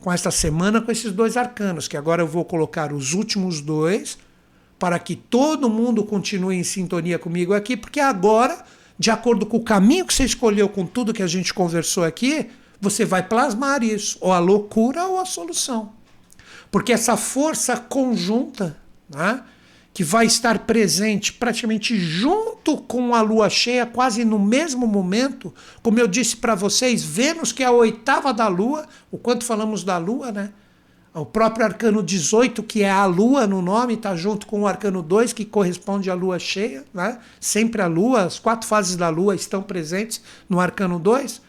com 0.00 0.12
esta 0.12 0.30
semana 0.30 0.80
com 0.80 0.92
esses 0.92 1.12
dois 1.12 1.36
arcanos, 1.36 1.88
que 1.88 1.96
agora 1.96 2.22
eu 2.22 2.26
vou 2.26 2.44
colocar 2.44 2.92
os 2.92 3.14
últimos 3.14 3.60
dois 3.60 4.18
para 4.78 4.98
que 4.98 5.16
todo 5.16 5.68
mundo 5.68 6.04
continue 6.04 6.56
em 6.56 6.62
sintonia 6.62 7.18
comigo 7.18 7.52
aqui, 7.52 7.76
porque 7.76 7.98
agora 7.98 8.64
de 8.98 9.10
acordo 9.10 9.46
com 9.46 9.58
o 9.58 9.64
caminho 9.64 10.04
que 10.04 10.12
você 10.12 10.24
escolheu, 10.24 10.68
com 10.68 10.84
tudo 10.84 11.14
que 11.14 11.22
a 11.22 11.26
gente 11.26 11.54
conversou 11.54 12.04
aqui, 12.04 12.50
você 12.80 13.04
vai 13.04 13.22
plasmar 13.22 13.82
isso, 13.82 14.18
ou 14.20 14.32
a 14.32 14.38
loucura 14.38 15.06
ou 15.06 15.20
a 15.20 15.24
solução. 15.24 15.92
Porque 16.70 16.92
essa 16.92 17.16
força 17.16 17.76
conjunta, 17.76 18.76
né, 19.08 19.42
que 19.94 20.04
vai 20.04 20.26
estar 20.26 20.60
presente 20.60 21.32
praticamente 21.32 21.98
junto 21.98 22.76
com 22.76 23.14
a 23.14 23.20
lua 23.20 23.48
cheia, 23.48 23.86
quase 23.86 24.24
no 24.24 24.38
mesmo 24.38 24.86
momento, 24.86 25.52
como 25.82 25.98
eu 25.98 26.06
disse 26.06 26.36
para 26.36 26.54
vocês, 26.54 27.02
Vênus, 27.02 27.52
que 27.52 27.62
é 27.62 27.66
a 27.66 27.72
oitava 27.72 28.32
da 28.32 28.46
lua, 28.46 28.86
o 29.10 29.18
quanto 29.18 29.44
falamos 29.44 29.82
da 29.82 29.98
lua, 29.98 30.30
né? 30.30 30.52
O 31.14 31.24
próprio 31.24 31.64
arcano 31.64 32.02
18, 32.02 32.62
que 32.62 32.82
é 32.82 32.90
a 32.90 33.04
lua 33.06 33.46
no 33.46 33.62
nome, 33.62 33.94
está 33.94 34.14
junto 34.14 34.46
com 34.46 34.60
o 34.60 34.66
arcano 34.66 35.02
2, 35.02 35.32
que 35.32 35.44
corresponde 35.44 36.10
à 36.10 36.14
lua 36.14 36.38
cheia. 36.38 36.84
Né? 36.92 37.18
Sempre 37.40 37.82
a 37.82 37.86
lua, 37.86 38.22
as 38.22 38.38
quatro 38.38 38.68
fases 38.68 38.94
da 38.94 39.08
lua 39.08 39.34
estão 39.34 39.62
presentes 39.62 40.20
no 40.48 40.60
arcano 40.60 40.98
2. 40.98 41.40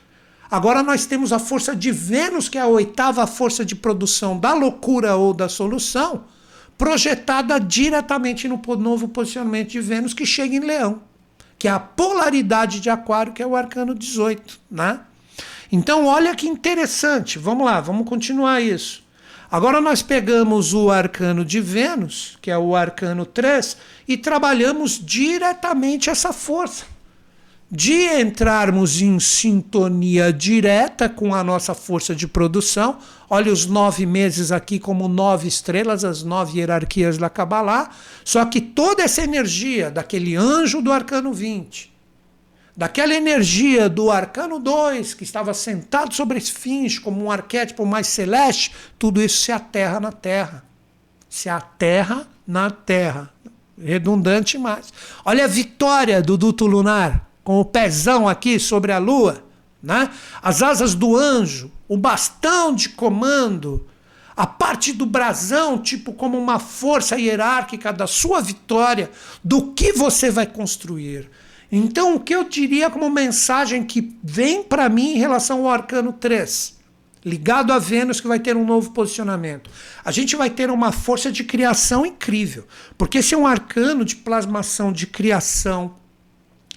Agora 0.49 0.81
nós 0.81 1.05
temos 1.05 1.31
a 1.31 1.37
força 1.37 1.75
de 1.75 1.91
Vênus, 1.91 2.49
que 2.49 2.57
é 2.57 2.61
a 2.61 2.67
oitava 2.67 3.27
força 3.27 3.63
de 3.63 3.75
produção 3.75 4.39
da 4.39 4.53
loucura 4.53 5.15
ou 5.15 5.33
da 5.33 5.47
solução, 5.47 6.23
projetada 6.75 7.59
diretamente 7.59 8.47
no 8.47 8.59
novo 8.77 9.07
posicionamento 9.09 9.69
de 9.69 9.81
Vênus, 9.81 10.13
que 10.13 10.25
chega 10.25 10.55
em 10.55 10.61
Leão, 10.61 11.01
que 11.59 11.67
é 11.67 11.71
a 11.71 11.79
polaridade 11.79 12.79
de 12.79 12.89
Aquário, 12.89 13.33
que 13.33 13.43
é 13.43 13.45
o 13.45 13.55
arcano 13.55 13.93
18. 13.93 14.59
Né? 14.71 14.99
Então, 15.71 16.07
olha 16.07 16.33
que 16.33 16.47
interessante. 16.47 17.37
Vamos 17.37 17.65
lá, 17.65 17.79
vamos 17.79 18.09
continuar 18.09 18.59
isso. 18.59 19.07
Agora 19.51 19.81
nós 19.81 20.03
pegamos 20.03 20.75
o 20.75 20.91
arcano 20.91 21.43
de 21.43 21.59
Vênus, 21.59 22.37
que 22.39 22.51
é 22.51 22.57
o 22.57 22.75
arcano 22.75 23.25
3, 23.25 23.77
e 24.07 24.15
trabalhamos 24.15 25.03
diretamente 25.03 26.07
essa 26.07 26.31
força. 26.31 26.85
De 27.71 27.93
entrarmos 28.19 29.01
em 29.01 29.19
sintonia 29.19 30.31
direta 30.31 31.09
com 31.09 31.33
a 31.33 31.43
nossa 31.43 31.73
força 31.73 32.15
de 32.15 32.27
produção. 32.27 32.97
Olha 33.27 33.51
os 33.51 33.65
nove 33.65 34.05
meses 34.05 34.51
aqui 34.51 34.79
como 34.79 35.07
nove 35.07 35.47
estrelas, 35.47 36.03
as 36.03 36.23
nove 36.23 36.59
hierarquias 36.59 37.17
da 37.17 37.29
Kabbalah. 37.29 37.89
Só 38.23 38.45
que 38.45 38.61
toda 38.61 39.03
essa 39.03 39.23
energia 39.23 39.89
daquele 39.89 40.35
anjo 40.35 40.81
do 40.81 40.91
arcano 40.91 41.31
20, 41.31 41.91
daquela 42.79 43.13
energia 43.13 43.89
do 43.89 44.09
arcano 44.09 44.57
2, 44.57 45.13
que 45.13 45.25
estava 45.25 45.53
sentado 45.53 46.13
sobre 46.15 46.37
esse 46.37 46.53
fins 46.53 46.97
como 46.97 47.25
um 47.25 47.29
arquétipo 47.29 47.85
mais 47.85 48.07
celeste, 48.07 48.73
tudo 48.97 49.21
isso 49.21 49.43
se 49.43 49.51
aterra 49.51 49.99
na 49.99 50.13
terra. 50.13 50.63
Se 51.29 51.49
aterra 51.49 52.25
na 52.47 52.71
terra. 52.71 53.33
Redundante 53.77 54.57
mais. 54.57 54.93
Olha 55.25 55.43
a 55.43 55.47
vitória 55.47 56.21
do 56.21 56.37
duto 56.37 56.65
lunar, 56.65 57.29
com 57.43 57.59
o 57.59 57.65
pezão 57.65 58.29
aqui 58.29 58.57
sobre 58.57 58.93
a 58.93 58.97
lua, 58.97 59.43
né? 59.83 60.09
As 60.41 60.63
asas 60.63 60.95
do 60.95 61.17
anjo, 61.17 61.69
o 61.85 61.97
bastão 61.97 62.73
de 62.73 62.87
comando, 62.87 63.85
a 64.37 64.47
parte 64.47 64.93
do 64.93 65.05
brasão, 65.05 65.77
tipo 65.77 66.13
como 66.13 66.37
uma 66.37 66.59
força 66.59 67.19
hierárquica 67.19 67.91
da 67.91 68.07
sua 68.07 68.39
vitória, 68.39 69.11
do 69.43 69.73
que 69.73 69.91
você 69.91 70.31
vai 70.31 70.47
construir. 70.47 71.29
Então, 71.71 72.15
o 72.15 72.19
que 72.19 72.33
eu 72.33 72.43
diria 72.43 72.89
como 72.89 73.09
mensagem 73.09 73.83
que 73.83 74.17
vem 74.23 74.63
para 74.63 74.89
mim 74.89 75.13
em 75.13 75.17
relação 75.17 75.59
ao 75.59 75.69
arcano 75.69 76.11
3, 76.11 76.79
ligado 77.23 77.71
a 77.71 77.77
Vênus, 77.77 78.19
que 78.19 78.27
vai 78.27 78.39
ter 78.39 78.57
um 78.57 78.65
novo 78.65 78.91
posicionamento? 78.91 79.69
A 80.03 80.11
gente 80.11 80.35
vai 80.35 80.49
ter 80.49 80.71
uma 80.71 80.91
força 80.91 81.31
de 81.31 81.43
criação 81.43 82.05
incrível, 82.05 82.65
porque 82.97 83.19
esse 83.19 83.35
é 83.35 83.37
um 83.37 83.45
arcano 83.45 84.03
de 84.03 84.15
plasmação, 84.15 84.91
de 84.91 85.05
criação, 85.05 85.93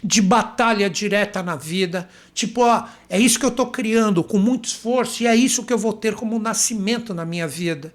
de 0.05 0.20
batalha 0.20 0.90
direta 0.90 1.42
na 1.42 1.57
vida. 1.57 2.07
Tipo, 2.35 2.62
ó, 2.62 2.85
é 3.09 3.18
isso 3.18 3.38
que 3.38 3.46
eu 3.46 3.50
estou 3.50 3.68
criando 3.68 4.22
com 4.22 4.38
muito 4.38 4.66
esforço 4.66 5.22
e 5.22 5.26
é 5.26 5.35
isso 5.35 5.64
que 5.64 5.72
eu 5.72 5.78
vou 5.78 5.94
ter 5.94 6.14
como 6.14 6.38
nascimento 6.38 7.14
na 7.14 7.24
minha 7.24 7.48
vida. 7.48 7.94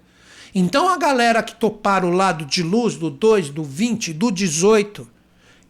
Então, 0.52 0.88
a 0.88 0.96
galera 0.96 1.44
que 1.44 1.54
topar 1.54 2.04
o 2.04 2.10
lado 2.10 2.44
de 2.44 2.62
luz 2.62 2.96
do 2.96 3.08
2, 3.08 3.50
do 3.50 3.62
20, 3.62 4.12
do 4.14 4.32
18 4.32 5.17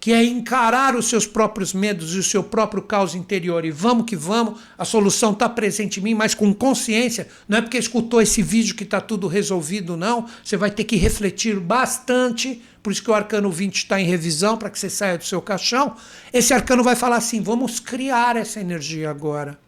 que 0.08 0.12
é 0.14 0.24
encarar 0.24 0.96
os 0.96 1.06
seus 1.06 1.26
próprios 1.26 1.74
medos 1.74 2.14
e 2.14 2.18
o 2.18 2.22
seu 2.22 2.42
próprio 2.42 2.80
caos 2.80 3.14
interior 3.14 3.62
e 3.66 3.70
vamos 3.70 4.06
que 4.06 4.16
vamos, 4.16 4.58
a 4.78 4.82
solução 4.82 5.32
está 5.32 5.46
presente 5.50 6.00
em 6.00 6.02
mim, 6.02 6.14
mas 6.14 6.34
com 6.34 6.54
consciência, 6.54 7.28
não 7.46 7.58
é 7.58 7.60
porque 7.60 7.76
escutou 7.76 8.22
esse 8.22 8.40
vídeo 8.40 8.74
que 8.74 8.84
está 8.84 9.02
tudo 9.02 9.26
resolvido, 9.26 9.98
não. 9.98 10.24
Você 10.42 10.56
vai 10.56 10.70
ter 10.70 10.84
que 10.84 10.96
refletir 10.96 11.60
bastante, 11.60 12.62
por 12.82 12.90
isso 12.90 13.02
que 13.02 13.10
o 13.10 13.14
arcano 13.14 13.50
20 13.50 13.76
está 13.76 14.00
em 14.00 14.06
revisão, 14.06 14.56
para 14.56 14.70
que 14.70 14.78
você 14.78 14.88
saia 14.88 15.18
do 15.18 15.26
seu 15.26 15.42
caixão. 15.42 15.94
Esse 16.32 16.54
arcano 16.54 16.82
vai 16.82 16.96
falar 16.96 17.16
assim: 17.16 17.42
vamos 17.42 17.78
criar 17.78 18.34
essa 18.34 18.58
energia 18.58 19.10
agora, 19.10 19.58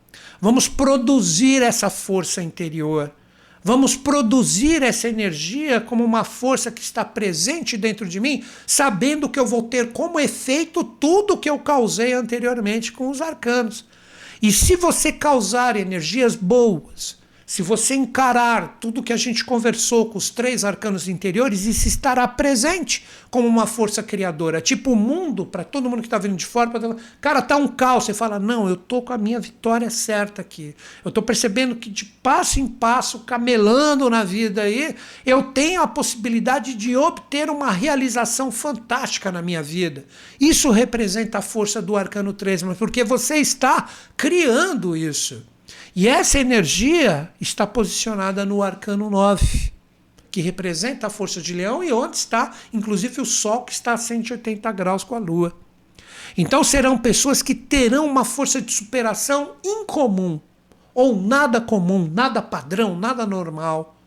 vamos 0.40 0.68
produzir 0.68 1.61
essa 1.61 1.90
força 1.90 2.42
interior. 2.42 3.12
Vamos 3.62 3.94
produzir 3.94 4.83
essa 4.83 5.09
energia 5.09 5.81
como 5.81 6.03
uma 6.03 6.25
força 6.25 6.70
que 6.70 6.81
está 6.81 7.05
presente 7.05 7.77
dentro 7.77 8.09
de 8.09 8.18
mim, 8.18 8.42
sabendo 8.66 9.29
que 9.29 9.38
eu 9.38 9.46
vou 9.46 9.62
ter 9.62 9.92
como 9.92 10.18
efeito 10.18 10.83
tudo 10.83 11.37
que 11.37 11.51
eu 11.51 11.59
causei 11.59 12.14
anteriormente 12.14 12.90
com 12.90 13.11
os 13.11 13.20
arcanos. 13.20 13.85
E 14.40 14.51
se 14.51 14.77
você 14.77 15.12
causar 15.12 15.77
energias 15.77 16.35
boas, 16.35 17.20
se 17.51 17.63
você 17.63 17.97
encarar 17.97 18.79
tudo 18.81 19.03
que 19.03 19.13
a 19.13 19.17
gente 19.17 19.45
conversou 19.45 20.09
com 20.09 20.17
os 20.17 20.31
três 20.31 20.65
arcanos 20.65 21.09
interiores, 21.09 21.65
isso 21.65 21.89
estará 21.89 22.29
presente 22.29 23.05
como 23.29 23.49
uma 23.49 23.67
força 23.67 24.05
criadora. 24.05 24.61
Tipo 24.61 24.93
o 24.93 24.97
mundo, 24.97 25.45
para 25.45 25.65
todo 25.65 25.91
mundo 25.91 26.01
que 26.01 26.07
está 26.07 26.17
vindo 26.17 26.37
de 26.37 26.47
fora, 26.47 26.71
pra... 26.71 26.95
cara, 27.21 27.43
tá 27.43 27.57
um 27.57 27.67
caos. 27.67 28.05
Você 28.05 28.15
fala, 28.15 28.39
não, 28.39 28.69
eu 28.69 28.77
tô 28.77 29.03
com 29.03 29.13
a 29.13 29.19
minha 29.19 29.41
vitória 29.41 29.91
certa 29.91 30.41
aqui. 30.41 30.77
Eu 31.05 31.11
tô 31.11 31.23
percebendo 31.23 31.75
que 31.75 31.91
de 31.91 32.05
passo 32.05 32.61
em 32.61 32.69
passo, 32.69 33.25
camelando 33.25 34.09
na 34.09 34.23
vida 34.23 34.63
aí, 34.63 34.95
eu 35.27 35.43
tenho 35.43 35.83
a 35.83 35.89
possibilidade 35.89 36.77
de 36.77 36.97
obter 36.97 37.51
uma 37.51 37.73
realização 37.73 38.53
fantástica 38.53 39.33
na 39.33 39.43
minha 39.43 39.61
vida. 39.61 40.05
Isso 40.41 40.71
representa 40.71 41.39
a 41.39 41.43
força 41.43 41.83
do 41.83 41.97
arcano 41.97 42.33
3, 42.33 42.63
mas 42.63 42.79
porque 42.79 43.03
você 43.03 43.39
está 43.39 43.89
criando 44.17 44.97
isso. 44.97 45.50
E 45.94 46.07
essa 46.07 46.38
energia 46.38 47.33
está 47.40 47.66
posicionada 47.66 48.44
no 48.44 48.62
arcano 48.62 49.11
9, 49.11 49.72
que 50.31 50.40
representa 50.40 51.09
a 51.09 51.11
força 51.11 51.40
de 51.40 51.53
leão 51.53 51.83
e 51.83 51.92
onde 51.92 52.16
está, 52.16 52.53
inclusive, 52.72 53.20
o 53.20 53.24
Sol, 53.24 53.62
que 53.62 53.72
está 53.72 53.94
a 53.94 53.96
180 53.96 54.70
graus 54.72 55.03
com 55.03 55.16
a 55.16 55.18
Lua. 55.18 55.57
Então 56.37 56.62
serão 56.62 56.96
pessoas 56.96 57.42
que 57.42 57.55
terão 57.55 58.07
uma 58.07 58.24
força 58.24 58.62
de 58.62 58.72
superação 58.72 59.57
incomum, 59.64 60.40
ou 60.94 61.20
nada 61.20 61.61
comum, 61.61 62.09
nada 62.12 62.40
padrão, 62.40 62.96
nada 62.96 63.26
normal. 63.26 64.00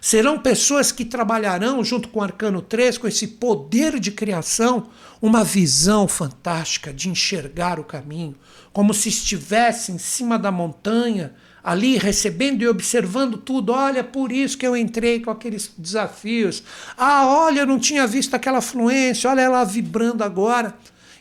Serão 0.00 0.38
pessoas 0.38 0.92
que 0.92 1.04
trabalharão, 1.04 1.82
junto 1.82 2.08
com 2.08 2.20
o 2.20 2.22
Arcano 2.22 2.62
3, 2.62 2.98
com 2.98 3.08
esse 3.08 3.26
poder 3.26 3.98
de 3.98 4.10
criação, 4.10 4.88
uma 5.20 5.42
visão 5.42 6.06
fantástica 6.06 6.92
de 6.92 7.08
enxergar 7.08 7.80
o 7.80 7.84
caminho, 7.84 8.34
como 8.72 8.94
se 8.94 9.08
estivesse 9.08 9.90
em 9.90 9.98
cima 9.98 10.38
da 10.38 10.52
montanha, 10.52 11.34
ali 11.62 11.98
recebendo 11.98 12.62
e 12.62 12.68
observando 12.68 13.36
tudo. 13.36 13.72
Olha, 13.72 14.04
por 14.04 14.30
isso 14.30 14.56
que 14.56 14.66
eu 14.66 14.76
entrei 14.76 15.20
com 15.20 15.30
aqueles 15.30 15.70
desafios. 15.76 16.62
Ah, 16.96 17.26
olha, 17.26 17.60
eu 17.60 17.66
não 17.66 17.78
tinha 17.78 18.06
visto 18.06 18.34
aquela 18.34 18.60
fluência, 18.60 19.28
olha 19.28 19.40
ela 19.40 19.64
vibrando 19.64 20.22
agora. 20.22 20.74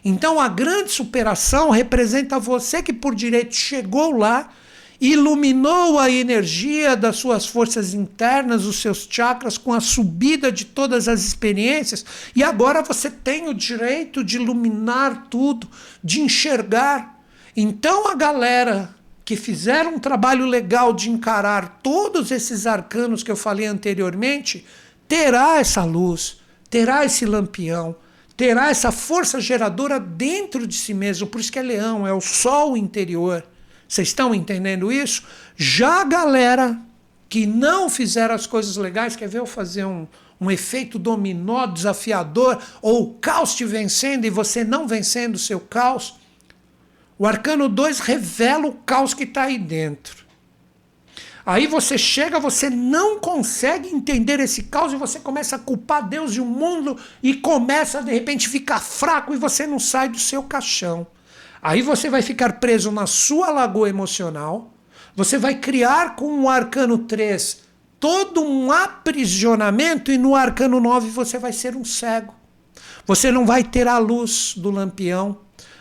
Então 0.05 0.39
a 0.39 0.47
grande 0.47 0.91
superação 0.91 1.69
representa 1.69 2.39
você 2.39 2.81
que 2.81 2.93
por 2.93 3.15
direito 3.15 3.55
chegou 3.55 4.15
lá 4.15 4.49
iluminou 4.99 5.99
a 5.99 6.09
energia 6.09 6.95
das 6.95 7.17
suas 7.17 7.45
forças 7.45 7.93
internas, 7.93 8.65
os 8.65 8.77
seus 8.77 9.07
chakras, 9.09 9.57
com 9.57 9.73
a 9.73 9.79
subida 9.79 10.51
de 10.51 10.65
todas 10.65 11.07
as 11.07 11.21
experiências, 11.21 12.05
e 12.35 12.43
agora 12.43 12.81
você 12.81 13.09
tem 13.09 13.47
o 13.47 13.53
direito 13.53 14.23
de 14.23 14.37
iluminar 14.37 15.27
tudo, 15.29 15.67
de 16.03 16.21
enxergar. 16.21 17.21
Então 17.55 18.09
a 18.09 18.15
galera 18.15 18.95
que 19.23 19.35
fizeram 19.35 19.95
um 19.95 19.99
trabalho 19.99 20.45
legal 20.45 20.93
de 20.93 21.09
encarar 21.09 21.79
todos 21.83 22.31
esses 22.31 22.65
arcanos 22.65 23.23
que 23.23 23.31
eu 23.31 23.35
falei 23.35 23.65
anteriormente, 23.65 24.65
terá 25.07 25.59
essa 25.59 25.83
luz, 25.83 26.39
terá 26.69 27.03
esse 27.03 27.25
lampião, 27.25 27.95
terá 28.37 28.69
essa 28.69 28.91
força 28.91 29.41
geradora 29.41 29.99
dentro 29.99 30.65
de 30.65 30.75
si 30.75 30.93
mesmo, 30.93 31.27
por 31.27 31.41
isso 31.41 31.51
que 31.51 31.59
é 31.59 31.61
leão, 31.61 32.07
é 32.07 32.13
o 32.13 32.21
sol 32.21 32.77
interior. 32.77 33.43
Vocês 33.87 34.09
estão 34.09 34.35
entendendo 34.35 34.91
isso? 34.91 35.23
Já 35.55 36.01
a 36.01 36.05
galera 36.05 36.79
que 37.29 37.45
não 37.45 37.89
fizeram 37.89 38.35
as 38.35 38.47
coisas 38.47 38.77
legais, 38.77 39.15
quer 39.15 39.27
ver 39.27 39.39
eu 39.39 39.45
fazer 39.45 39.85
um, 39.85 40.07
um 40.39 40.51
efeito 40.51 40.99
dominó 40.99 41.65
desafiador, 41.65 42.61
ou 42.81 43.03
o 43.03 43.13
caos 43.15 43.55
te 43.55 43.65
vencendo 43.65 44.25
e 44.25 44.29
você 44.29 44.63
não 44.63 44.87
vencendo 44.87 45.35
o 45.35 45.39
seu 45.39 45.59
caos? 45.59 46.15
O 47.17 47.25
arcano 47.25 47.67
2 47.67 47.99
revela 47.99 48.67
o 48.67 48.73
caos 48.73 49.13
que 49.13 49.23
está 49.23 49.43
aí 49.43 49.57
dentro. 49.57 50.27
Aí 51.45 51.65
você 51.65 51.97
chega, 51.97 52.41
você 52.41 52.69
não 52.69 53.19
consegue 53.19 53.87
entender 53.87 54.37
esse 54.41 54.63
caos 54.63 54.91
e 54.91 54.97
você 54.97 55.17
começa 55.17 55.55
a 55.55 55.59
culpar 55.59 56.07
Deus 56.07 56.35
e 56.35 56.41
o 56.41 56.45
mundo 56.45 56.97
e 57.23 57.33
começa 57.35 58.03
de 58.03 58.11
repente 58.11 58.49
ficar 58.49 58.81
fraco 58.81 59.33
e 59.33 59.37
você 59.37 59.65
não 59.65 59.79
sai 59.79 60.09
do 60.09 60.19
seu 60.19 60.43
caixão. 60.43 61.07
Aí 61.67 61.81
você 61.81 62.09
vai 62.09 62.21
ficar 62.21 62.61
preso 62.61 62.93
na 62.93 63.05
sua 63.05 63.51
lagoa 63.51 63.89
emocional. 63.89 64.73
Você 65.13 65.37
vai 65.37 65.55
criar 65.55 66.15
com 66.15 66.43
o 66.43 66.47
arcano 66.47 66.99
3 66.99 67.57
todo 67.99 68.41
um 68.41 68.71
aprisionamento 68.71 70.09
e 70.09 70.17
no 70.17 70.33
arcano 70.33 70.79
9 70.79 71.09
você 71.09 71.37
vai 71.37 71.51
ser 71.51 71.75
um 71.75 71.83
cego. 71.83 72.33
Você 73.05 73.33
não 73.33 73.45
vai 73.45 73.65
ter 73.65 73.85
a 73.85 73.97
luz 73.97 74.53
do 74.55 74.71
lampião. 74.71 75.39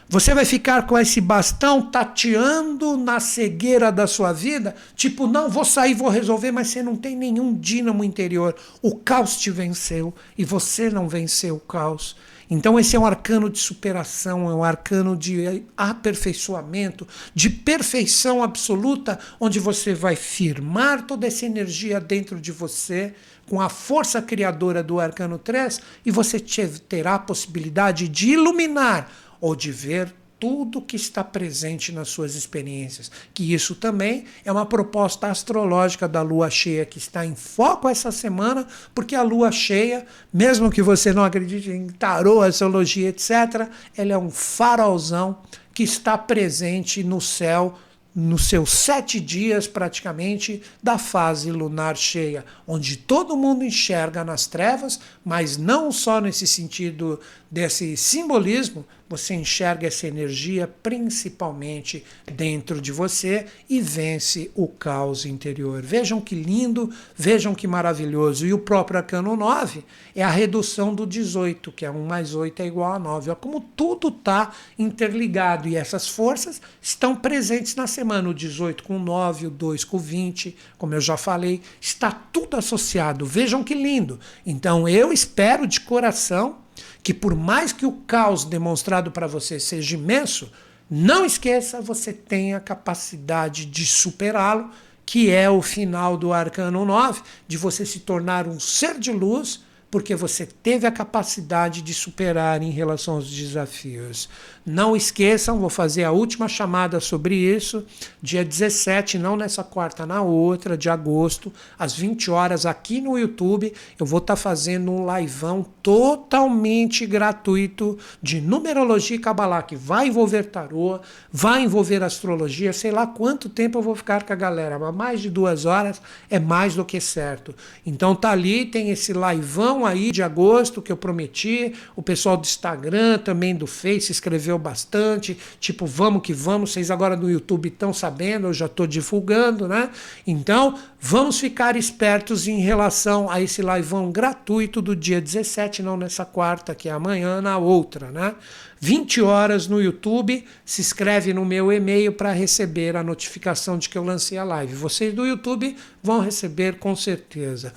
Você 0.09 0.35
vai 0.35 0.44
ficar 0.44 0.88
com 0.88 0.99
esse 0.99 1.20
bastão 1.20 1.88
tateando 1.88 2.96
na 2.96 3.20
cegueira 3.20 3.92
da 3.92 4.09
sua 4.09 4.33
vida, 4.33 4.75
tipo, 4.96 5.29
não, 5.29 5.49
vou 5.49 5.64
sair, 5.64 5.94
vou 5.94 6.09
resolver, 6.09 6.51
mas 6.51 6.66
você 6.66 6.83
não 6.83 6.96
tem 6.96 7.14
nenhum 7.14 7.55
dínamo 7.55 8.03
interior. 8.03 8.57
O 8.83 8.96
caos 8.96 9.37
te 9.37 9.53
venceu 9.53 10.12
e 10.37 10.44
você 10.44 10.90
não 10.90 11.09
venceu 11.09 11.55
o 11.55 11.61
caos. 11.61 12.16
Então, 12.49 12.79
esse 12.79 12.95
é 12.95 12.99
um 12.99 13.07
arcano 13.07 13.51
de 13.51 13.59
superação, 13.59 14.49
é 14.49 14.55
um 14.55 14.63
arcano 14.63 15.17
de 15.17 15.65
aperfeiçoamento, 15.77 17.07
de 17.35 17.51
perfeição 17.51 18.43
absoluta, 18.43 19.19
onde 19.41 19.59
você 19.59 19.93
vai 19.93 20.15
firmar 20.15 21.07
toda 21.07 21.27
essa 21.27 21.45
energia 21.45 22.01
dentro 22.01 22.41
de 22.41 22.53
você 22.53 23.15
com 23.49 23.61
a 23.61 23.69
força 23.69 24.23
criadora 24.23 24.83
do 24.83 25.01
arcano 25.01 25.39
3 25.39 25.81
e 26.05 26.11
você 26.11 26.39
terá 26.39 27.15
a 27.15 27.19
possibilidade 27.19 28.09
de 28.09 28.31
iluminar 28.31 29.11
ou 29.41 29.55
de 29.55 29.71
ver 29.71 30.15
tudo 30.38 30.83
que 30.83 30.96
está 30.96 31.25
presente 31.25 31.92
nas 31.92 32.09
suas 32.09 32.35
experiências. 32.35 33.11
Que 33.33 33.55
isso 33.55 33.75
também 33.75 34.25
é 34.44 34.53
uma 34.53 34.66
proposta 34.66 35.29
astrológica 35.29 36.07
da 36.07 36.22
lua 36.22 36.51
cheia 36.51 36.85
que 36.85 36.99
está 36.99 37.25
em 37.25 37.35
foco 37.35 37.88
essa 37.88 38.12
semana, 38.12 38.66
porque 38.94 39.14
a 39.14 39.22
lua 39.22 39.51
cheia, 39.51 40.07
mesmo 40.33 40.70
que 40.70 40.83
você 40.83 41.12
não 41.12 41.25
acredite 41.25 41.70
em 41.70 41.88
tarô, 41.88 42.42
astrologia, 42.42 43.09
etc., 43.09 43.68
ela 43.96 44.12
é 44.12 44.18
um 44.18 44.31
farolzão 44.31 45.38
que 45.72 45.83
está 45.83 46.16
presente 46.16 47.03
no 47.03 47.20
céu 47.20 47.79
nos 48.16 48.49
seus 48.49 48.70
sete 48.70 49.20
dias 49.20 49.66
praticamente 49.66 50.62
da 50.83 50.96
fase 50.96 51.51
lunar 51.51 51.99
cheia, 51.99 52.46
onde 52.66 52.96
todo 52.96 53.37
mundo 53.37 53.62
enxerga 53.62 54.25
nas 54.25 54.46
trevas, 54.46 54.99
mas 55.22 55.59
não 55.59 55.92
só 55.92 56.18
nesse 56.18 56.46
sentido 56.46 57.20
desse 57.51 57.94
simbolismo, 57.94 58.87
você 59.09 59.35
enxerga 59.35 59.87
essa 59.87 60.07
energia 60.07 60.69
principalmente 60.83 62.05
dentro 62.25 62.81
de 62.81 62.90
você 62.90 63.47
e 63.69 63.81
vence 63.81 64.51
o 64.55 64.66
caos 64.66 65.25
interior. 65.25 65.83
Vejam 65.83 66.21
que 66.21 66.35
lindo, 66.35 66.92
vejam 67.14 67.55
que 67.55 67.66
maravilhoso. 67.66 68.47
E 68.47 68.53
o 68.53 68.59
próprio 68.59 68.99
arcano 68.99 69.37
9 69.37 69.85
é 70.14 70.23
a 70.23 70.31
redução 70.31 70.95
do 70.95 71.07
18, 71.07 71.71
que 71.73 71.85
é 71.85 71.90
1 71.90 72.07
mais 72.07 72.35
8 72.35 72.62
é 72.62 72.66
igual 72.66 72.95
a 72.95 72.99
9. 72.99 73.31
Olha 73.31 73.37
como 73.37 73.61
tudo 73.61 74.09
está 74.09 74.53
interligado 74.79 75.69
e 75.69 75.77
essas 75.77 76.09
forças 76.09 76.61
estão 76.83 77.14
presentes 77.14 77.77
na 77.77 77.87
semana. 77.87 78.29
O 78.29 78.35
18 78.35 78.83
com 78.83 78.99
9, 78.99 79.47
o 79.47 79.51
2 79.51 79.85
com 79.85 79.99
20, 79.99 80.57
como 80.77 80.95
eu 80.95 81.01
já 81.01 81.16
falei, 81.16 81.62
está 81.81 82.11
tudo 82.11 82.57
associado. 82.57 83.25
Vejam 83.25 83.62
que 83.62 83.75
lindo. 83.75 84.19
Então 84.45 84.88
eu 84.88 85.12
espero 85.12 85.66
de 85.66 85.81
coração 85.81 86.65
que 87.03 87.12
por 87.12 87.35
mais 87.35 87.73
que 87.73 87.87
o 87.87 87.93
caos 87.93 88.45
demonstrado 88.45 89.11
para 89.11 89.27
você 89.27 89.59
seja 89.61 89.97
imenso, 89.97 90.51
não 90.89 91.25
esqueça, 91.25 91.81
você 91.81 92.12
tem 92.12 92.55
a 92.55 92.61
capacidade 92.61 93.67
de 93.67 93.85
superá-lo, 93.85 94.71
que 95.05 95.31
é 95.31 95.49
o 95.51 95.62
final 95.62 96.17
do 96.17 96.33
arcano 96.33 96.85
9, 96.85 97.23
de 97.47 97.57
você 97.57 97.85
se 97.85 98.01
tornar 98.01 98.47
um 98.47 98.59
ser 98.59 98.99
de 98.99 99.12
luz 99.12 99.65
porque 99.90 100.14
você 100.14 100.44
teve 100.44 100.87
a 100.87 100.90
capacidade 100.90 101.81
de 101.81 101.94
superar 101.94 102.62
em 102.62 102.70
relação 102.70 103.14
aos 103.14 103.31
desafios. 103.31 104.29
Não 104.64 104.96
esqueçam, 104.96 105.61
vou 105.61 105.70
fazer 105.70 106.03
a 106.03 106.11
última 106.11 106.49
chamada 106.49 106.99
sobre 106.99 107.37
isso, 107.37 107.85
dia 108.20 108.44
17, 108.44 109.16
não 109.16 109.37
nessa 109.37 109.62
quarta, 109.62 110.05
na 110.05 110.22
outra, 110.22 110.77
de 110.77 110.90
agosto, 110.90 111.53
às 111.79 111.94
20 111.94 112.31
horas, 112.31 112.66
aqui 112.66 113.01
no 113.01 113.16
YouTube. 113.16 113.72
Eu 113.99 114.05
vou 114.05 114.18
estar 114.18 114.35
tá 114.35 114.40
fazendo 114.40 114.90
um 114.90 115.07
liveão 115.16 115.64
totalmente 115.83 117.07
gratuito 117.07 117.96
de 118.20 118.40
numerologia 118.40 119.16
e 119.16 119.20
cabalá, 119.20 119.62
que 119.62 119.77
vai 119.77 120.09
envolver 120.09 120.44
tarô, 120.44 120.99
vai 121.31 121.62
envolver 121.62 122.03
astrologia, 122.03 122.72
sei 122.72 122.90
lá 122.90 123.07
quanto 123.07 123.49
tempo 123.49 123.79
eu 123.79 123.83
vou 123.83 123.94
ficar 123.94 124.25
com 124.25 124.33
a 124.33 124.37
galera, 124.37 124.79
mas 124.79 124.94
mais 124.94 125.20
de 125.20 125.31
duas 125.31 125.64
horas 125.64 126.03
é 126.29 126.40
mais 126.40 126.75
do 126.75 126.85
que 126.85 127.01
certo. 127.01 127.55
Então 127.85 128.16
tá 128.16 128.31
ali, 128.31 128.66
tem 128.66 128.90
esse 128.90 129.12
liveão 129.12 129.76
aí 129.85 130.12
de 130.12 130.23
agosto 130.23 130.81
que 130.81 130.93
eu 130.93 130.97
prometi. 130.97 131.75
O 131.95 132.03
pessoal 132.03 132.37
do 132.37 132.45
Instagram, 132.45 133.19
também 133.19 133.55
do 133.55 133.67
Face, 133.67 134.12
escreveu 134.12 134.59
bastante. 134.59 135.37
Tipo, 135.59 135.85
vamos 135.85 136.23
que 136.23 136.33
vamos. 136.33 136.73
Vocês 136.73 136.91
agora 136.91 137.17
no 137.17 137.31
YouTube 137.31 137.69
estão 137.69 137.93
sabendo, 137.93 138.47
eu 138.47 138.53
já 138.53 138.67
estou 138.67 138.87
divulgando, 138.87 139.67
né? 139.67 139.91
Então, 140.27 140.79
vamos 141.01 141.41
ficar 141.41 141.77
espertos 141.77 142.47
em 142.47 142.61
relação 142.61 143.29
a 143.29 143.41
esse 143.41 143.61
liveão 143.61 144.11
gratuito 144.11 144.81
do 144.81 144.95
dia 144.95 145.21
17, 145.21 145.83
não 145.83 145.97
nessa 145.97 146.25
quarta, 146.25 146.75
que 146.75 146.89
é 146.89 146.93
amanhã, 146.93 147.43
na 147.43 147.59
outra, 147.59 148.11
né? 148.11 148.35
20 148.81 149.23
horas 149.23 149.67
no 149.67 149.81
YouTube. 149.81 150.45
Se 150.65 150.81
inscreve 150.81 151.33
no 151.33 151.45
meu 151.45 151.73
e-mail 151.73 152.12
para 152.12 152.33
receber 152.33 152.97
a 152.97 153.03
notificação 153.03 153.79
de 153.79 153.89
que 153.89 153.97
eu 153.97 154.05
lancei 154.05 154.39
a 154.39 154.45
live. 154.45 154.75
Vocês 154.75 155.15
do 155.15 155.27
YouTube 155.27 155.77
vão 156.03 156.21
receber 156.21 156.79
com 156.79 156.95
certeza. 156.95 157.73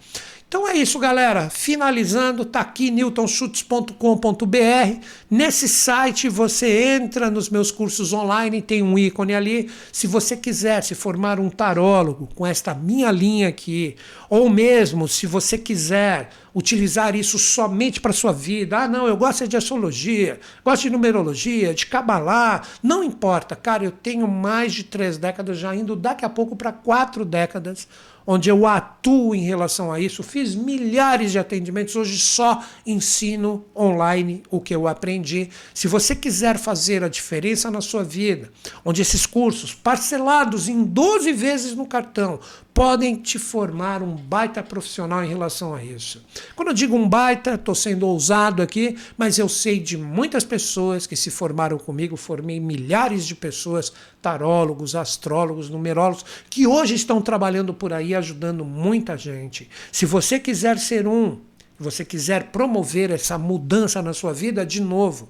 Então 0.50 0.68
é 0.68 0.76
isso, 0.76 0.98
galera. 0.98 1.48
Finalizando, 1.48 2.44
tá 2.44 2.62
aqui 2.62 2.90
newtonchutes.com.br. 2.90 5.06
Nesse 5.30 5.70
site 5.70 6.28
você 6.28 6.96
entra 6.96 7.30
nos 7.30 7.52
meus 7.52 7.70
cursos 7.70 8.14
online, 8.14 8.60
tem 8.60 8.82
um 8.82 8.98
ícone 8.98 9.36
ali. 9.36 9.70
Se 9.92 10.08
você 10.08 10.36
quiser 10.36 10.84
se 10.84 10.96
formar 10.96 11.40
um 11.40 11.52
tarólogo 11.52 12.28
com 12.34 12.48
esta 12.48 12.74
minha 12.74 13.12
linha 13.12 13.48
aqui, 13.48 13.96
ou 14.28 14.50
mesmo 14.50 15.08
se 15.08 15.28
você 15.28 15.56
quiser 15.56 16.32
utilizar 16.54 17.16
isso 17.16 17.38
somente 17.38 18.02
para 18.02 18.12
sua 18.12 18.32
vida. 18.32 18.80
Ah, 18.80 18.88
não, 18.88 19.08
eu 19.08 19.16
gosto 19.16 19.48
de 19.48 19.56
astrologia, 19.56 20.40
gosto 20.64 20.84
de 20.84 20.90
numerologia, 20.90 21.74
de 21.74 21.86
cabalá, 21.86 22.62
não 22.82 23.04
importa, 23.04 23.56
cara, 23.56 23.84
eu 23.84 23.92
tenho 23.92 24.28
mais 24.28 24.74
de 24.74 24.84
três 24.84 25.18
décadas 25.18 25.58
já 25.58 25.76
indo 25.76 25.96
daqui 25.96 26.26
a 26.26 26.30
pouco 26.30 26.56
para 26.56 26.72
quatro 26.72 27.24
décadas 27.24 27.88
onde 28.26 28.50
eu 28.50 28.66
atuo 28.66 29.34
em 29.34 29.42
relação 29.42 29.92
a 29.92 30.00
isso. 30.00 30.24
Fiz 30.24 30.56
milhares 30.56 31.32
de 31.32 31.40
atendimentos, 31.40 31.96
hoje 31.96 32.18
só 32.18 32.64
ensino 32.86 33.66
online 33.76 34.44
o 34.50 34.60
que 34.60 34.76
eu 34.76 34.88
aprendi. 34.88 35.50
Se 35.74 35.88
você 35.88 36.16
quiser 36.16 36.58
fazer 36.58 37.04
a 37.04 37.10
diferença 37.10 37.72
na 37.72 37.82
sua 37.82 38.04
vida, 38.04 38.52
onde 38.84 39.02
esses 39.02 39.26
cursos 39.26 39.74
parcelados 39.74 40.70
em 40.70 40.84
12 40.84 41.34
vezes 41.34 41.76
no 41.76 41.86
cartão 41.86 42.40
podem 42.80 43.18
te 43.18 43.38
formar 43.38 44.02
um 44.02 44.16
baita 44.16 44.64
profissional 44.64 45.22
em 45.22 45.28
relação 45.28 45.76
a 45.76 45.84
isso. 45.84 46.24
Quando 46.56 46.70
eu 46.70 46.74
digo 46.74 46.96
um 46.96 47.10
baita, 47.10 47.56
estou 47.56 47.76
sendo 47.76 48.08
ousado 48.08 48.62
aqui, 48.62 48.98
mas 49.18 49.38
eu 49.38 49.50
sei 49.50 49.82
de 49.82 49.98
muitas 49.98 50.46
pessoas 50.46 51.06
que 51.06 51.18
se 51.18 51.30
formaram 51.30 51.78
comigo, 51.78 52.16
formei 52.16 52.58
milhares 52.58 53.28
de 53.28 53.36
pessoas, 53.36 53.92
tarólogos, 54.22 54.96
astrólogos, 54.96 55.70
numerólogos, 55.70 56.24
que 56.50 56.66
hoje 56.66 56.96
estão 56.96 57.22
trabalhando 57.22 57.74
por 57.74 57.92
aí 57.92 58.16
ajudando 58.16 58.64
muita 58.64 59.18
gente. 59.18 59.70
Se 59.92 60.06
você 60.06 60.40
quiser 60.40 60.80
ser 60.80 61.06
um, 61.06 61.38
você 61.78 62.06
quiser 62.06 62.46
promover 62.46 63.12
essa 63.12 63.38
mudança 63.38 64.02
na 64.02 64.14
sua 64.14 64.32
vida, 64.32 64.66
de 64.66 64.80
novo, 64.80 65.28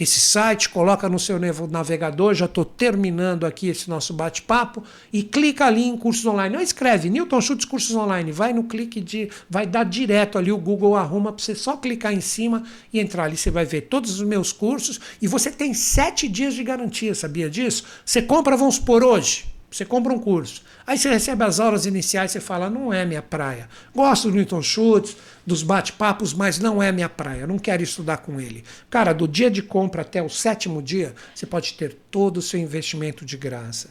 esse 0.00 0.18
site, 0.18 0.70
coloca 0.70 1.10
no 1.10 1.18
seu 1.18 1.38
navegador, 1.68 2.32
já 2.32 2.46
estou 2.46 2.64
terminando 2.64 3.44
aqui 3.44 3.68
esse 3.68 3.90
nosso 3.90 4.14
bate-papo, 4.14 4.82
e 5.12 5.22
clica 5.22 5.66
ali 5.66 5.84
em 5.84 5.94
cursos 5.94 6.24
online. 6.24 6.54
Não 6.54 6.62
escreve 6.62 7.10
Newton 7.10 7.40
Schultz 7.42 7.66
Cursos 7.66 7.94
Online, 7.94 8.32
vai 8.32 8.54
no 8.54 8.64
clique 8.64 8.98
de. 8.98 9.28
vai 9.48 9.66
dar 9.66 9.84
direto 9.84 10.38
ali, 10.38 10.50
o 10.50 10.56
Google 10.56 10.96
arruma 10.96 11.32
para 11.32 11.44
você 11.44 11.54
só 11.54 11.76
clicar 11.76 12.14
em 12.14 12.20
cima 12.22 12.62
e 12.90 12.98
entrar 12.98 13.24
ali. 13.24 13.36
Você 13.36 13.50
vai 13.50 13.66
ver 13.66 13.82
todos 13.82 14.12
os 14.12 14.26
meus 14.26 14.52
cursos 14.52 14.98
e 15.20 15.26
você 15.26 15.50
tem 15.50 15.74
sete 15.74 16.26
dias 16.26 16.54
de 16.54 16.64
garantia, 16.64 17.14
sabia 17.14 17.50
disso? 17.50 17.84
Você 18.02 18.22
compra, 18.22 18.56
vamos 18.56 18.78
por 18.78 19.04
hoje. 19.04 19.49
Você 19.70 19.84
compra 19.84 20.12
um 20.12 20.18
curso. 20.18 20.62
Aí 20.84 20.98
você 20.98 21.08
recebe 21.08 21.44
as 21.44 21.60
aulas 21.60 21.86
iniciais 21.86 22.34
e 22.34 22.40
fala: 22.40 22.68
não 22.68 22.92
é 22.92 23.04
minha 23.04 23.22
praia. 23.22 23.68
Gosto 23.94 24.28
do 24.28 24.36
Newton 24.36 24.60
Schultz, 24.60 25.16
dos 25.46 25.62
bate-papos, 25.62 26.34
mas 26.34 26.58
não 26.58 26.82
é 26.82 26.90
minha 26.90 27.08
praia. 27.08 27.46
Não 27.46 27.58
quero 27.58 27.82
estudar 27.82 28.18
com 28.18 28.40
ele. 28.40 28.64
Cara, 28.90 29.12
do 29.12 29.28
dia 29.28 29.50
de 29.50 29.62
compra 29.62 30.02
até 30.02 30.20
o 30.20 30.28
sétimo 30.28 30.82
dia, 30.82 31.14
você 31.32 31.46
pode 31.46 31.74
ter 31.74 31.96
todo 32.10 32.38
o 32.38 32.42
seu 32.42 32.58
investimento 32.58 33.24
de 33.24 33.36
graça. 33.36 33.90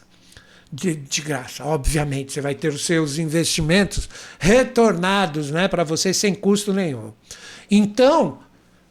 De, 0.72 0.94
de, 0.94 1.22
graça. 1.22 1.64
Obviamente, 1.64 2.32
você 2.32 2.40
vai 2.40 2.54
ter 2.54 2.68
os 2.68 2.84
seus 2.84 3.18
investimentos 3.18 4.08
retornados 4.38 5.50
né, 5.50 5.66
para 5.66 5.82
você 5.82 6.14
sem 6.14 6.32
custo 6.32 6.72
nenhum. 6.72 7.12
Então, 7.68 8.38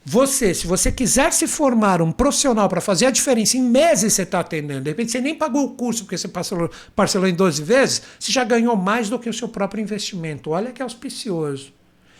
você, 0.05 0.53
se 0.53 0.65
você 0.65 0.91
quiser 0.91 1.31
se 1.33 1.47
formar 1.47 2.01
um 2.01 2.11
profissional 2.11 2.67
para 2.69 2.81
fazer 2.81 3.05
a 3.05 3.11
diferença, 3.11 3.57
em 3.57 3.61
meses 3.61 4.13
você 4.13 4.23
está 4.23 4.39
atendendo. 4.39 4.81
De 4.81 4.89
repente 4.89 5.11
você 5.11 5.21
nem 5.21 5.35
pagou 5.35 5.65
o 5.65 5.71
curso 5.71 6.03
porque 6.03 6.17
você 6.17 6.27
parcelou, 6.27 6.71
parcelou 6.95 7.27
em 7.27 7.33
12 7.33 7.61
vezes, 7.61 8.01
você 8.17 8.31
já 8.31 8.43
ganhou 8.43 8.75
mais 8.75 9.09
do 9.09 9.19
que 9.19 9.29
o 9.29 9.33
seu 9.33 9.47
próprio 9.47 9.81
investimento. 9.81 10.51
Olha 10.51 10.71
que 10.71 10.81
auspicioso. 10.81 11.73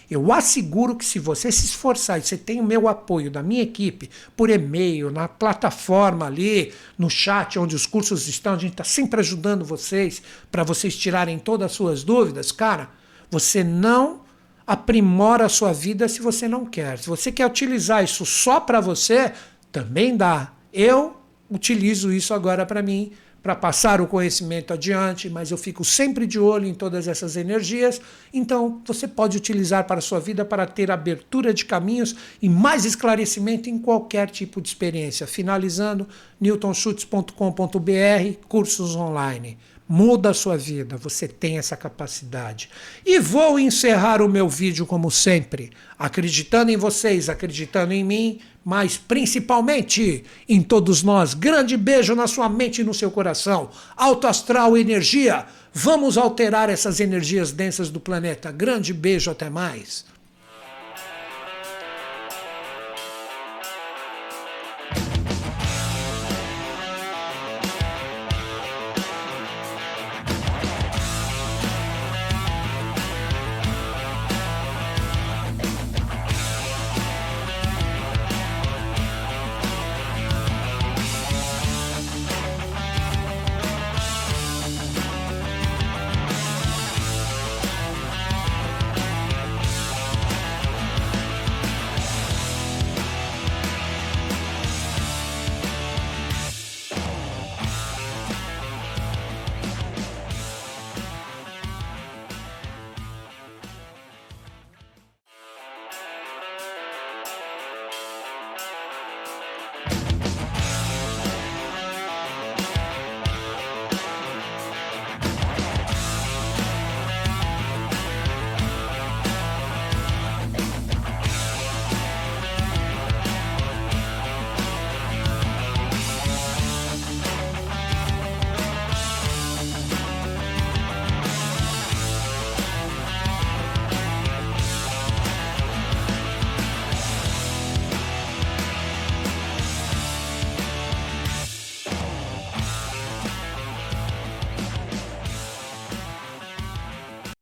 Eu 0.09 0.33
asseguro 0.33 0.95
que 0.95 1.05
se 1.05 1.19
você 1.19 1.51
se 1.51 1.65
esforçar 1.65 2.17
e 2.17 2.23
você 2.23 2.35
tem 2.35 2.59
o 2.59 2.63
meu 2.63 2.87
apoio 2.87 3.29
da 3.29 3.43
minha 3.43 3.61
equipe, 3.61 4.09
por 4.35 4.49
e-mail, 4.49 5.11
na 5.11 5.27
plataforma 5.27 6.25
ali, 6.25 6.73
no 6.97 7.09
chat 7.09 7.59
onde 7.59 7.75
os 7.75 7.85
cursos 7.85 8.27
estão, 8.27 8.53
a 8.53 8.57
gente 8.57 8.71
está 8.71 8.83
sempre 8.83 9.19
ajudando 9.19 9.63
vocês 9.63 10.21
para 10.51 10.63
vocês 10.63 10.97
tirarem 10.97 11.37
todas 11.37 11.67
as 11.67 11.71
suas 11.73 12.03
dúvidas, 12.03 12.51
cara, 12.51 12.89
você 13.29 13.63
não 13.63 14.21
aprimora 14.69 15.45
a 15.45 15.49
sua 15.49 15.73
vida 15.73 16.07
se 16.07 16.21
você 16.21 16.47
não 16.47 16.63
quer. 16.63 16.99
Se 16.99 17.09
você 17.09 17.31
quer 17.31 17.47
utilizar 17.47 18.03
isso 18.03 18.23
só 18.23 18.59
para 18.59 18.79
você, 18.79 19.33
também 19.71 20.15
dá. 20.15 20.53
Eu 20.71 21.17
utilizo 21.49 22.13
isso 22.13 22.35
agora 22.35 22.63
para 22.67 22.83
mim, 22.83 23.11
para 23.41 23.55
passar 23.55 23.99
o 23.99 24.05
conhecimento 24.05 24.71
adiante, 24.71 25.27
mas 25.27 25.49
eu 25.49 25.57
fico 25.57 25.83
sempre 25.83 26.27
de 26.27 26.37
olho 26.37 26.67
em 26.67 26.75
todas 26.75 27.07
essas 27.07 27.35
energias. 27.35 27.99
Então, 28.31 28.79
você 28.85 29.07
pode 29.07 29.37
utilizar 29.37 29.87
para 29.87 29.97
a 29.97 30.01
sua 30.01 30.19
vida 30.19 30.45
para 30.45 30.67
ter 30.67 30.91
abertura 30.91 31.51
de 31.51 31.65
caminhos 31.65 32.15
e 32.39 32.47
mais 32.47 32.85
esclarecimento 32.85 33.71
em 33.71 33.79
qualquer 33.79 34.29
tipo 34.29 34.61
de 34.61 34.67
experiência. 34.67 35.25
Finalizando, 35.25 36.07
newtonschutz.com.br, 36.39 38.37
cursos 38.47 38.95
online 38.95 39.57
muda 39.91 40.29
a 40.29 40.33
sua 40.35 40.55
vida, 40.55 40.97
você 40.97 41.27
tem 41.27 41.57
essa 41.57 41.75
capacidade. 41.75 42.69
E 43.03 43.17
vou 43.17 43.59
encerrar 43.59 44.21
o 44.21 44.29
meu 44.29 44.47
vídeo 44.47 44.85
como 44.85 45.09
sempre, 45.09 45.71
acreditando 45.97 46.69
em 46.69 46.77
vocês, 46.77 47.27
acreditando 47.27 47.91
em 47.91 48.03
mim, 48.03 48.39
mas 48.63 48.97
principalmente 48.97 50.23
em 50.47 50.61
todos 50.61 51.01
nós. 51.01 51.33
Grande 51.33 51.75
beijo 51.75 52.13
na 52.13 52.27
sua 52.27 52.47
mente 52.47 52.81
e 52.81 52.83
no 52.83 52.93
seu 52.93 53.09
coração. 53.09 53.71
Alto 53.97 54.27
astral, 54.27 54.77
energia. 54.77 55.47
Vamos 55.73 56.19
alterar 56.19 56.69
essas 56.69 56.99
energias 56.99 57.51
densas 57.51 57.89
do 57.89 57.99
planeta. 57.99 58.51
Grande 58.51 58.93
beijo, 58.93 59.31
até 59.31 59.49
mais. 59.49 60.05